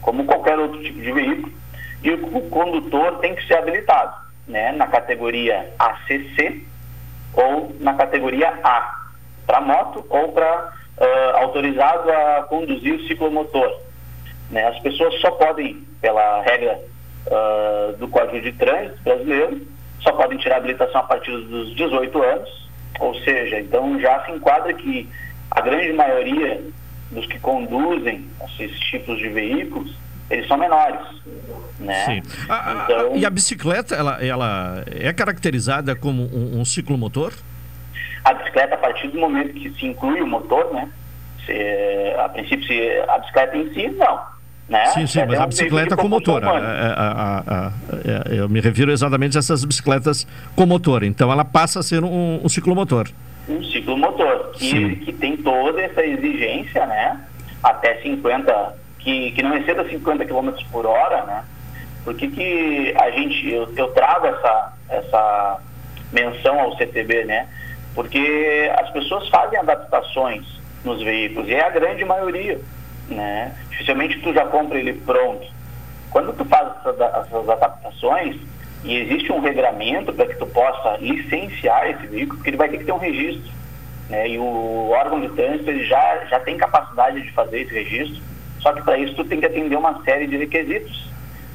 [0.00, 1.52] como qualquer outro tipo de veículo,
[2.02, 4.14] e o condutor tem que ser habilitado
[4.46, 6.66] né, na categoria ACC
[7.38, 8.98] ou na categoria A,
[9.46, 13.80] para moto ou para uh, autorizado a conduzir o ciclomotor.
[14.50, 16.80] Né, as pessoas só podem, pela regra
[17.26, 19.60] uh, do Código de Trânsito brasileiro,
[20.00, 24.32] só podem tirar a habilitação a partir dos 18 anos, ou seja, então já se
[24.32, 25.08] enquadra que
[25.50, 26.60] a grande maioria
[27.10, 29.94] dos que conduzem esses tipos de veículos,
[30.30, 31.00] eles são menores,
[31.78, 32.04] né?
[32.04, 32.22] Sim.
[32.48, 37.32] A- a- Então- e a bicicleta, ela, ela é caracterizada como um, um ciclomotor?
[38.24, 40.88] A bicicleta, a partir do momento que se inclui o motor, né?
[41.46, 44.38] Se, a princípio, se, a bicicleta em si, não.
[44.68, 44.84] Né?
[44.88, 46.42] sim, sim, É mas um a bicicleta com motor.
[46.42, 46.68] humana.
[46.68, 51.02] A- a- a- a- eu me refiro exatamente a essas bicicletas com motor.
[51.04, 53.08] Então ela passa a ser um, um ciclomotor.
[53.48, 54.90] um ciclomotor Sim.
[54.96, 57.18] que, que tem toda essa exigência, né?
[57.62, 58.74] Até 50,
[59.08, 61.44] que, que não exceda 50 km por hora, né?
[62.04, 65.60] Por que, que a gente, eu, eu trago essa, essa
[66.12, 67.48] menção ao CTB, né?
[67.94, 70.44] Porque as pessoas fazem adaptações
[70.84, 72.60] nos veículos, e é a grande maioria,
[73.08, 73.54] né?
[73.70, 75.46] Dificilmente tu já compra ele pronto.
[76.10, 78.36] Quando tu faz essas, adaptações,
[78.84, 82.78] e existe um regramento para que tu possa licenciar esse veículo, porque ele vai ter
[82.78, 83.50] que ter um registro.
[84.10, 84.28] Né?
[84.28, 88.22] E o órgão de trânsito ele já, já tem capacidade de fazer esse registro,
[88.60, 91.08] só que para isso tu tem que atender uma série de requisitos.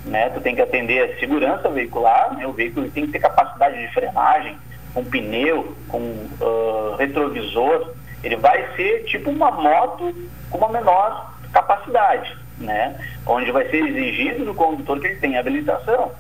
[0.06, 0.30] Né?
[0.32, 2.46] Tu tem que atender a segurança veicular, né?
[2.46, 4.58] o veículo tem que ter capacidade de frenagem,
[4.94, 7.92] com pneu, com ah, retrovisor.
[8.24, 10.14] Ele vai ser tipo uma moto
[10.50, 12.96] com uma menor capacidade, né?
[13.26, 16.12] onde vai ser exigido do condutor que ele tenha habilitação.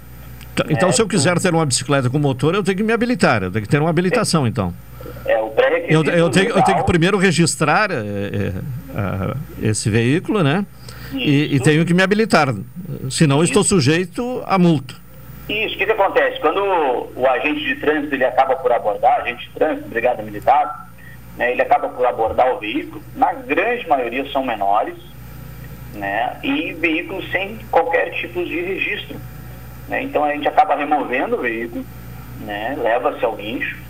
[0.55, 2.93] T- Então, É, se eu quiser ter uma bicicleta com motor, eu tenho que me
[2.93, 3.43] habilitar.
[3.43, 4.73] Eu tenho que ter uma habilitação, então.
[5.25, 6.09] É o pré-requisito.
[6.09, 8.51] Eu, eu, tenho, eu tenho que primeiro registrar eh, eh,
[8.95, 10.65] ah, esse veículo, né?
[11.13, 12.53] E, e tenho que me habilitar.
[13.09, 14.95] Senão, eu estou sujeito a multa.
[15.47, 16.39] Isso, o que, que acontece?
[16.39, 20.89] Quando o, o agente de trânsito ele acaba por abordar, agente de trânsito, brigada militar,
[21.37, 24.95] né, ele acaba por abordar o veículo, na grande maioria são menores,
[25.93, 29.17] né, e veículos sem qualquer tipo de registro.
[29.89, 30.01] né.
[30.01, 31.85] Então a gente acaba removendo o veículo,
[32.41, 33.82] né, leva-se ao guincho,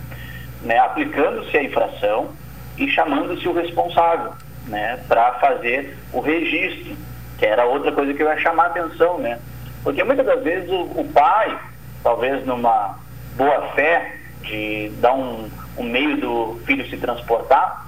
[0.64, 2.30] né, aplicando-se a infração
[2.76, 4.32] e chamando-se o responsável
[4.66, 6.96] né, para fazer o registro,
[7.38, 9.38] que era outra coisa que eu ia chamar a atenção, né?
[9.82, 11.58] Porque muitas das vezes o, o pai,
[12.02, 12.98] talvez numa
[13.36, 17.86] boa fé de dar um, um meio do filho se transportar,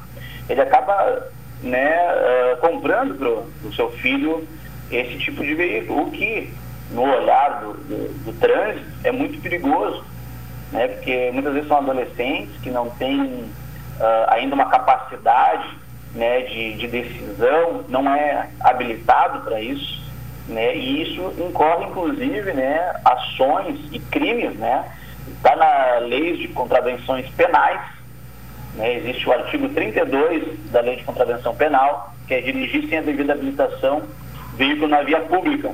[0.48, 1.28] ele acaba
[1.62, 4.46] né, eh, comprando para o seu filho
[4.90, 6.52] esse tipo de veículo, o que
[6.90, 10.04] no olhar do, do, do trânsito é muito perigoso,
[10.72, 10.88] né?
[10.88, 13.44] Porque muitas vezes são adolescentes que não têm
[14.00, 15.68] ah, ainda uma capacidade
[16.14, 20.02] né, de, de decisão, não é habilitado para isso,
[20.48, 20.76] né?
[20.76, 24.90] E isso incorre inclusive, né, ações e crimes, né?
[25.28, 27.80] Está na lei de contravenções penais,
[28.74, 28.96] né?
[28.96, 33.32] Existe o artigo 32 da lei de contravenção penal, que é dirigir sem a devida
[33.32, 34.02] habilitação
[34.56, 35.72] veículo na via pública,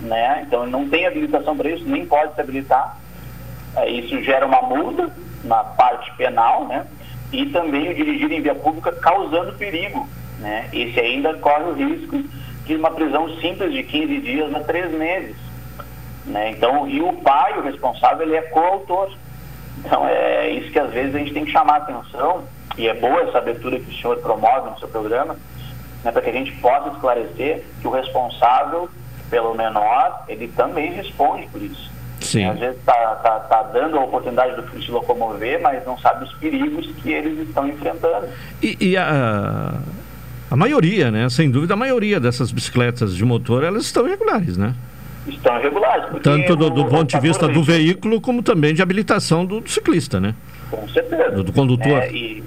[0.00, 0.44] né?
[0.46, 2.96] Então ele não tem habilitação para isso, nem pode se habilitar.
[3.76, 5.10] É, Isso gera uma multa
[5.44, 6.86] na parte penal, né?
[7.32, 10.08] E também o dirigir em via pública causando perigo,
[10.38, 10.68] né?
[10.72, 12.22] Esse ainda corre o risco
[12.66, 15.36] de uma prisão simples de 15 dias a 3 meses,
[16.26, 16.50] né?
[16.50, 19.10] Então, e o pai, o responsável, ele é coautor.
[19.78, 22.44] Então, é isso que às vezes a gente tem que chamar a atenção,
[22.78, 25.36] e é boa essa abertura que o senhor promove no seu programa,
[26.04, 28.88] né, para que a gente possa esclarecer que o responsável
[29.30, 31.91] pelo menor, ele também responde por isso.
[32.22, 32.44] Sim.
[32.46, 36.24] Às vezes está tá, tá dando a oportunidade do filho se locomover, mas não sabe
[36.24, 38.26] os perigos que eles estão enfrentando.
[38.62, 39.74] E, e a,
[40.50, 41.28] a maioria, né?
[41.28, 44.74] Sem dúvida, a maioria dessas bicicletas de motor, elas estão irregulares, né?
[45.26, 46.04] Estão irregulares.
[46.22, 50.18] Tanto do, do ponto de vista do veículo, como também de habilitação do, do ciclista,
[50.20, 50.34] né?
[50.70, 51.30] Com certeza.
[51.30, 52.02] Do, do condutor.
[52.02, 52.42] É, e,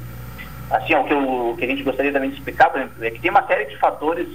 [0.72, 3.10] assim, o que, eu- o que a gente gostaria também de explicar, por exemplo, é
[3.12, 4.28] que tem uma série de fatores,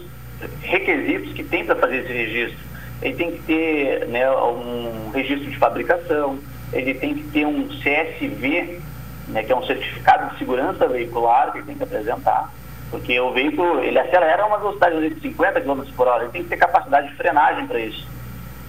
[0.62, 2.70] requisitos que tem para fazer esse registro.
[3.03, 6.39] Ele tem que ter né, um registro de fabricação,
[6.73, 8.81] ele tem que ter um CSV,
[9.29, 12.53] né, que é um certificado de segurança veicular que ele tem que apresentar,
[12.91, 16.43] porque o veículo ele acelera a uma velocidade de 50 km por hora, ele tem
[16.43, 18.07] que ter capacidade de frenagem para isso.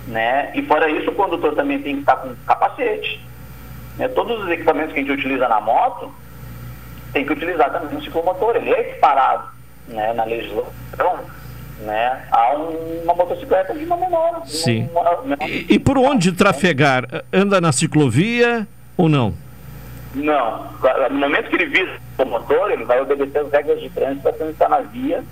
[0.08, 0.52] Né?
[0.56, 3.24] E fora isso, o condutor também tem que estar com capacete.
[3.98, 4.08] Né?
[4.08, 6.12] Todos os equipamentos que a gente utiliza na moto,
[7.14, 8.56] tem que utilizar também no ciclomotor.
[8.56, 9.50] Ele é equiparado
[9.88, 11.20] né, na legislação
[11.82, 14.42] né, a um- uma motocicleta de uma menor.
[14.46, 14.88] Sim.
[14.92, 17.06] uma menor- E, e por onde trafegar?
[17.34, 18.68] Anda na ciclovia
[18.98, 19.34] ou não?
[20.14, 20.68] Não.
[21.10, 24.34] No momento que ele visa o motor, ele vai obedecer as regras de trânsito para
[24.34, 25.24] transitar na via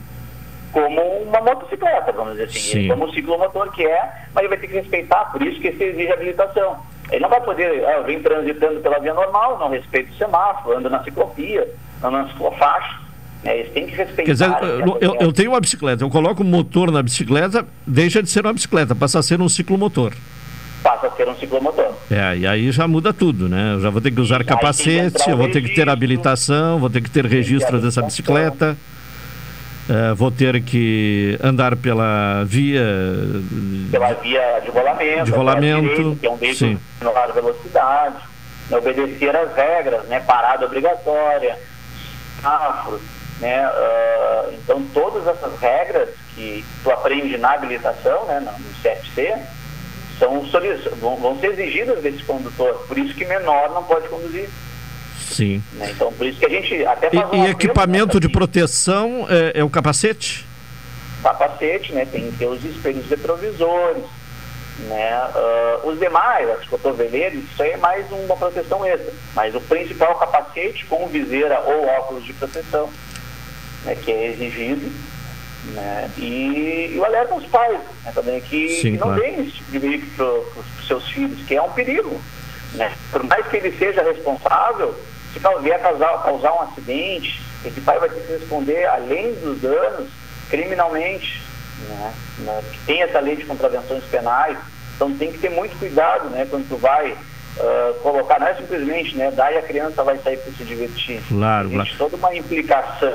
[0.71, 2.59] como uma motocicleta, vamos dizer assim.
[2.59, 2.79] Sim.
[2.79, 4.01] Ele, como um ciclomotor que é,
[4.33, 6.77] mas ele vai ter que respeitar, por isso que se exige habilitação.
[7.11, 10.89] Ele não vai poder, ah, venho transitando pela via normal, não respeito o semáforo, ando
[10.89, 11.67] na ciclovia,
[12.03, 12.99] ando na ciclofaixa.
[13.43, 13.59] Né?
[13.59, 14.23] Eles têm que respeitar.
[14.23, 14.49] Quer dizer,
[15.01, 18.53] eu, eu- tenho uma bicicleta, eu coloco o motor na bicicleta, deixa de ser uma
[18.53, 20.11] bicicleta, passa a ser um ciclomotor.
[20.83, 21.93] passa a ser um ciclomotor.
[22.11, 23.73] É, e aí já muda tudo, né?
[23.75, 27.01] Eu já vou ter que usar capacete, eu vou ter que ter habilitação, vou ter
[27.01, 28.77] que ter registro dessa bicicleta.
[29.89, 32.83] É, vou ter que andar pela via.
[33.89, 35.23] Pela via de rolamento.
[35.25, 35.81] De rolamento.
[35.89, 38.15] Direito, que é um veículo de menor velocidade.
[38.69, 40.19] Né, obedecer as regras, né?
[40.19, 41.57] Parada obrigatória,
[42.35, 43.01] semáforos,
[43.39, 43.67] né?
[43.67, 48.39] Uh, então, todas essas regras que tu aprende na habilitação, né?
[48.39, 49.35] No CFC,
[50.19, 50.43] são,
[50.99, 52.85] vão, vão ser exigidas desse condutor.
[52.87, 54.49] Por isso que menor não pode conduzir.
[55.17, 55.63] Sim.
[55.73, 55.91] Né?
[55.91, 59.63] Então, por isso que a gente até faz E, e equipamento de proteção é, é,
[59.63, 60.45] o capacete?
[61.23, 62.05] Capacete, né?
[62.05, 64.03] Tem que ter os espelhos retrovisores,
[64.87, 65.29] né?
[65.83, 69.13] Uh, os demais, as cotoveleiras, isso aí é mais uma proteção extra.
[69.35, 72.89] Mas o principal capacete com viseira ou óculos de proteção,
[73.85, 73.95] né?
[73.95, 74.91] Que é exigido.
[75.73, 76.09] Né?
[76.17, 78.11] E, e o alerta aos pais né?
[78.13, 79.21] também que, Sim, que não claro.
[79.21, 82.19] deem esse tipo de veículo para os seus filhos, que é um perigo.
[82.73, 82.91] Né?
[83.11, 84.95] Por mais que ele seja responsável,
[85.33, 90.09] se vier causar, causar um acidente, esse pai vai ter que responder, além dos danos,
[90.49, 91.41] criminalmente.
[91.87, 92.13] Né?
[92.39, 92.63] né?
[92.85, 94.57] Tem essa lei de contravenções penais,
[94.95, 96.47] então tem que ter muito cuidado né?
[96.49, 97.15] quando tu vai
[97.59, 101.21] uh, colocar, não é simplesmente né, dar e a criança vai sair para se divertir.
[101.27, 102.11] Claro, Existe claro.
[102.11, 103.13] toda uma implicação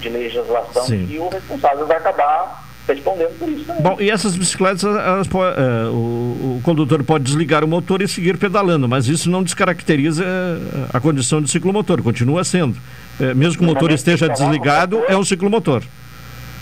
[0.00, 1.06] de legislação Sim.
[1.08, 3.82] e o responsável vai acabar respondendo por isso também.
[3.82, 8.38] Bom, e essas bicicletas, elas, uh, o, o, condutor pode desligar o motor e seguir
[8.38, 12.78] pedalando, mas isso não descaracteriza eh, a condição de ciclomotor, continua sendo.
[13.18, 15.82] Uh, mesmo que o motor esteja desligado, é um ciclomotor.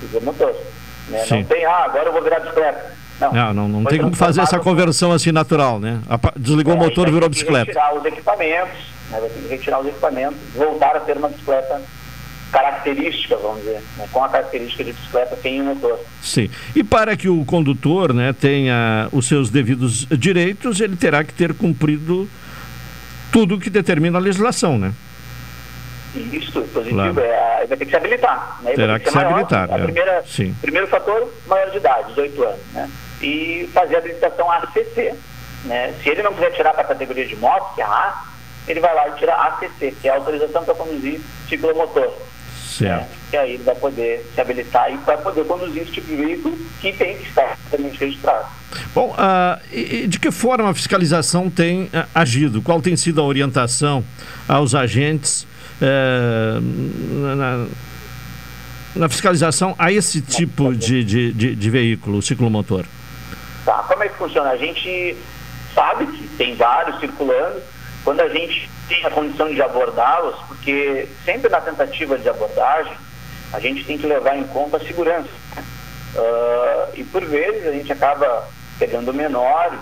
[0.00, 0.54] Ciclomotor.
[1.08, 1.24] Né?
[1.30, 3.03] Não tem, ah, agora eu vou virar bicicleta.
[3.20, 6.00] Não, não, não, não tem como fazer essa conversão assim natural, né?
[6.36, 7.66] Desligou é, o motor, virou bicicleta.
[7.66, 8.78] Retirar os equipamentos,
[9.10, 9.20] né?
[9.20, 11.80] vai ter que retirar os equipamentos, voltar a ter uma bicicleta
[12.50, 14.06] característica, vamos dizer, né?
[14.12, 15.98] com a característica de bicicleta sem o motor.
[16.22, 16.48] Sim.
[16.74, 21.54] E para que o condutor né, tenha os seus devidos direitos, ele terá que ter
[21.54, 22.28] cumprido
[23.32, 24.92] tudo o que determina a legislação, né?
[26.14, 27.20] Isso, positivo, claro.
[27.20, 28.58] é, vai ter que se habilitar.
[28.62, 28.72] Né?
[28.72, 29.72] Terá que, que se maior, habilitar.
[29.72, 29.82] A é.
[29.82, 30.54] primeira, Sim.
[30.60, 32.90] Primeiro fator, maior de idade, 18 anos, né?
[33.20, 35.14] E fazer a habilitação ACC.
[35.64, 35.94] Né?
[36.02, 38.24] Se ele não quiser tirar para a categoria de moto, que é a
[38.66, 42.10] ele vai lá e tira ACC, que é a autorização para conduzir ciclomotor.
[42.66, 43.02] Certo.
[43.02, 43.08] Né?
[43.32, 46.56] E aí ele vai poder se habilitar e vai poder conduzir esse tipo de veículo
[46.80, 47.56] que tem que estar
[47.98, 48.46] registrado.
[48.94, 52.62] Bom, uh, e, de que forma a fiscalização tem uh, agido?
[52.62, 54.04] Qual tem sido a orientação
[54.48, 55.46] aos agentes
[55.84, 56.60] uh,
[57.36, 57.66] na,
[58.96, 62.84] na, fiscalização a esse tipo de, de, de, de veículo, ciclomotor?
[63.64, 64.50] Tá, como é que funciona?
[64.50, 65.16] A gente
[65.74, 67.60] sabe que tem vários circulando.
[68.04, 72.92] Quando a gente tem a condição de abordá-los, porque sempre na tentativa de abordagem,
[73.52, 75.28] a gente tem que levar em conta a segurança.
[76.14, 78.46] Uh, e por vezes a gente acaba
[78.78, 79.80] pegando menores,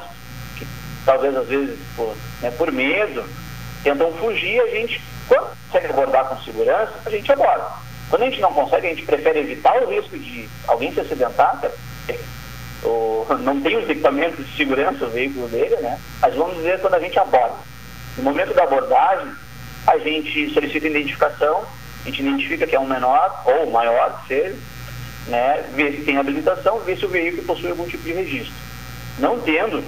[0.57, 0.67] que
[1.05, 3.25] talvez às vezes por, né, por medo,
[3.83, 5.01] tentam fugir, a gente,
[5.33, 7.67] quando consegue abordar com segurança, a gente aborda.
[8.11, 11.61] Quando a gente não consegue, a gente prefere evitar o risco de alguém se acidentar,
[12.83, 15.99] ou não tem os equipamentos de segurança o veículo dele, né?
[16.21, 17.55] Mas vamos dizer quando a gente aborda.
[18.19, 19.33] No momento da abordagem,
[19.87, 21.65] a gente solicita identificação,
[22.05, 24.57] a gente identifica que é um menor ou maior, que seja,
[25.29, 28.53] né, vê se tem habilitação, vê se o veículo possui algum tipo de registro.
[29.19, 29.83] Não tendo,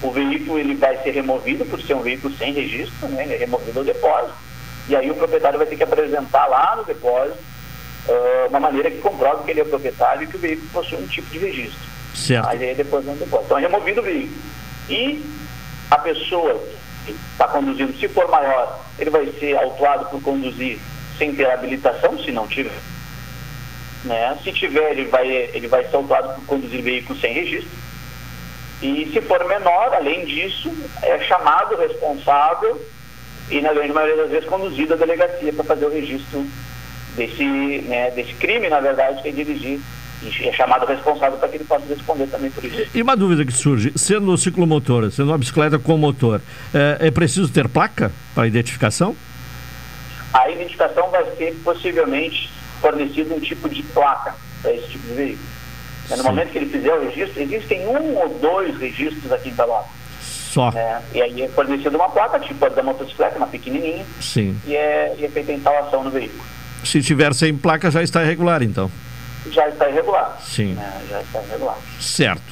[0.00, 3.38] o veículo ele vai ser removido por ser um veículo sem registro, né, ele é
[3.38, 4.46] removido ao depósito.
[4.88, 7.38] E aí o proprietário vai ter que apresentar lá no depósito
[8.08, 11.06] uh, uma maneira que comprove que ele é proprietário e que o veículo possui um
[11.06, 11.78] tipo de registro.
[12.14, 12.48] Certo.
[12.48, 13.46] Aí depois no depósito.
[13.46, 14.40] Então é removido o veículo.
[14.88, 15.24] E
[15.90, 16.62] a pessoa
[17.32, 20.78] está conduzindo, se for maior, ele vai ser autuado por conduzir
[21.18, 22.78] sem ter habilitação, se não tiver.
[24.04, 24.38] Né?
[24.42, 27.70] Se tiver, ele vai, ele vai ser autuado por conduzir veículo sem registro.
[28.82, 30.70] E se for menor, além disso,
[31.02, 32.80] é chamado responsável
[33.50, 36.44] e, na grande maioria das vezes, conduzido à delegacia para fazer o registro
[37.16, 39.80] desse, né, desse crime, na verdade, que é dirigir
[40.40, 42.86] é chamado responsável para que ele possa responder também por isso.
[42.94, 46.40] E uma dúvida que surge, sendo ciclomotor, sendo uma bicicleta com motor,
[46.74, 49.14] é, é preciso ter placa para identificação?
[50.32, 52.50] A identificação vai ser possivelmente
[52.80, 55.48] fornecido um tipo de placa para esse tipo de veículo.
[56.10, 56.22] No Sim.
[56.22, 59.90] momento que ele fizer o registro, existem um ou dois registros aqui em Pelotas.
[60.56, 60.72] Só.
[60.74, 64.06] É, e aí é fornecida uma placa, tipo a da motocicleta, uma pequenininha.
[64.18, 64.58] Sim.
[64.66, 66.42] E é, e é feita a instalação no veículo.
[66.82, 68.90] Se tiver sem placa, já está irregular, então
[69.50, 70.38] já está irregular.
[70.42, 70.72] Sim.
[70.72, 71.02] Né?
[71.10, 71.76] Já está irregular.
[72.00, 72.42] Certo.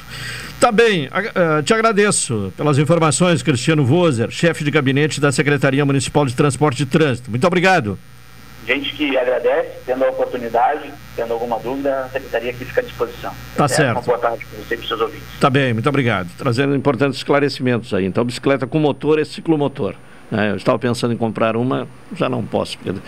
[0.59, 6.27] Tá bem, uh, te agradeço pelas informações, Cristiano Voser, chefe de gabinete da Secretaria Municipal
[6.27, 7.31] de Transporte e Trânsito.
[7.31, 7.97] Muito obrigado.
[8.67, 13.33] gente que agradece, tendo a oportunidade, tendo alguma dúvida, a secretaria aqui fica à disposição.
[13.55, 13.97] Tá certo.
[13.97, 15.27] Uma boa tarde para você e para os seus ouvintes.
[15.39, 16.29] Tá bem, muito obrigado.
[16.37, 18.05] Trazendo importantes esclarecimentos aí.
[18.05, 19.95] Então, bicicleta com motor é ciclomotor.
[20.31, 22.99] É, eu estava pensando em comprar uma, já não posso, porque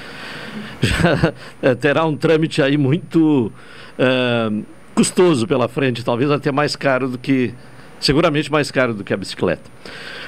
[0.81, 3.51] já é, terá um trâmite aí muito
[3.97, 4.51] é,
[4.93, 7.53] custoso pela frente, talvez até mais caro do que,
[7.99, 9.63] seguramente mais caro do que a bicicleta.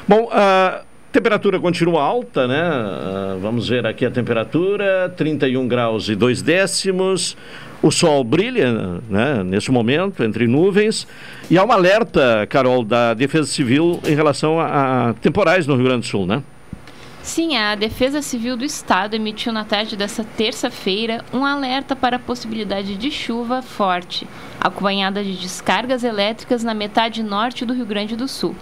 [0.07, 0.81] Bom, a
[1.11, 2.61] temperatura continua alta, né?
[2.61, 7.37] Ah, vamos ver aqui a temperatura, 31 graus e 2 décimos.
[7.81, 11.07] O sol brilha né, nesse momento, entre nuvens,
[11.49, 15.85] e há um alerta, Carol, da Defesa Civil em relação a, a temporais no Rio
[15.85, 16.43] Grande do Sul, né?
[17.23, 22.19] Sim, a Defesa Civil do Estado emitiu na tarde dessa terça-feira um alerta para a
[22.19, 24.27] possibilidade de chuva forte,
[24.59, 28.55] acompanhada de descargas elétricas na metade norte do Rio Grande do Sul.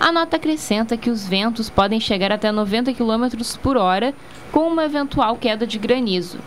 [0.00, 3.28] A nota acrescenta que os ventos podem chegar até 90 km
[3.62, 4.12] por hora,
[4.50, 6.38] com uma eventual queda de granizo.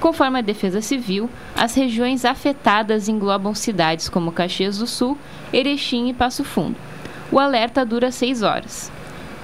[0.00, 5.16] Conforme a Defesa Civil, as regiões afetadas englobam cidades como Caxias do Sul,
[5.52, 6.76] Erechim e Passo Fundo.
[7.30, 8.90] O alerta dura seis horas.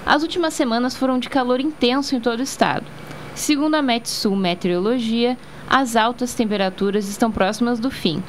[0.04, 2.86] As últimas semanas foram de calor intenso em todo o estado.
[3.34, 5.36] Segundo a Metsul Meteorologia,
[5.68, 8.22] as altas temperaturas estão próximas do fim.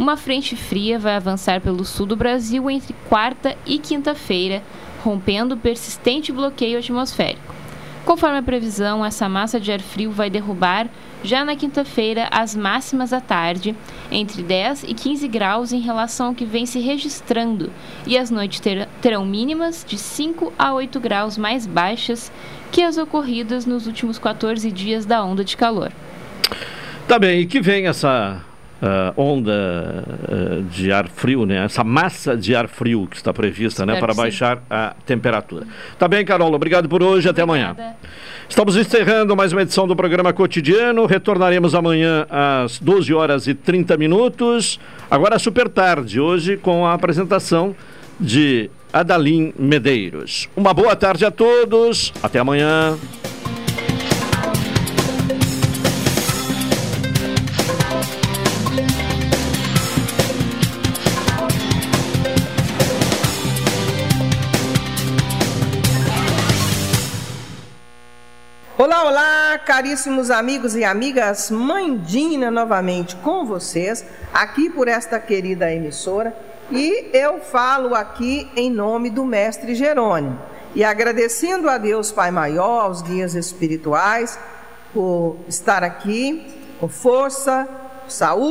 [0.00, 4.64] Uma frente fria vai avançar pelo sul do Brasil entre quarta e quinta-feira,
[5.04, 7.54] rompendo o persistente bloqueio atmosférico.
[8.04, 10.88] Conforme a previsão, essa massa de ar frio vai derrubar
[11.22, 13.74] já na quinta-feira as máximas à tarde,
[14.10, 17.72] entre 10 e 15 graus em relação ao que vem se registrando,
[18.06, 22.32] e as noites ter, terão mínimas de 5 a 8 graus mais baixas
[22.70, 25.92] que as ocorridas nos últimos 14 dias da onda de calor.
[27.06, 28.44] Tá bem, e que vem essa
[28.82, 31.64] uh, onda uh, de ar frio, né?
[31.64, 33.98] Essa massa de ar frio que está prevista, né?
[33.98, 35.66] Para baixar a temperatura.
[35.98, 36.52] Tá bem, Carol.
[36.52, 37.28] Obrigado por hoje.
[37.28, 37.76] Até amanhã.
[38.48, 41.04] Estamos encerrando mais uma edição do programa cotidiano.
[41.06, 44.80] Retornaremos amanhã às 12 horas e 30 minutos.
[45.10, 47.76] Agora super tarde, hoje com a apresentação
[48.18, 50.48] de Adalim Medeiros.
[50.56, 52.12] Uma boa tarde a todos.
[52.22, 52.96] Até amanhã.
[68.80, 76.32] Olá, olá, caríssimos amigos e amigas, Mandina novamente com vocês, aqui por esta querida emissora,
[76.70, 80.38] e eu falo aqui em nome do mestre Jerônimo.
[80.76, 84.38] E agradecendo a Deus Pai Maior, aos guias espirituais,
[84.94, 86.46] por estar aqui
[86.78, 87.68] com força,
[88.06, 88.48] saúde.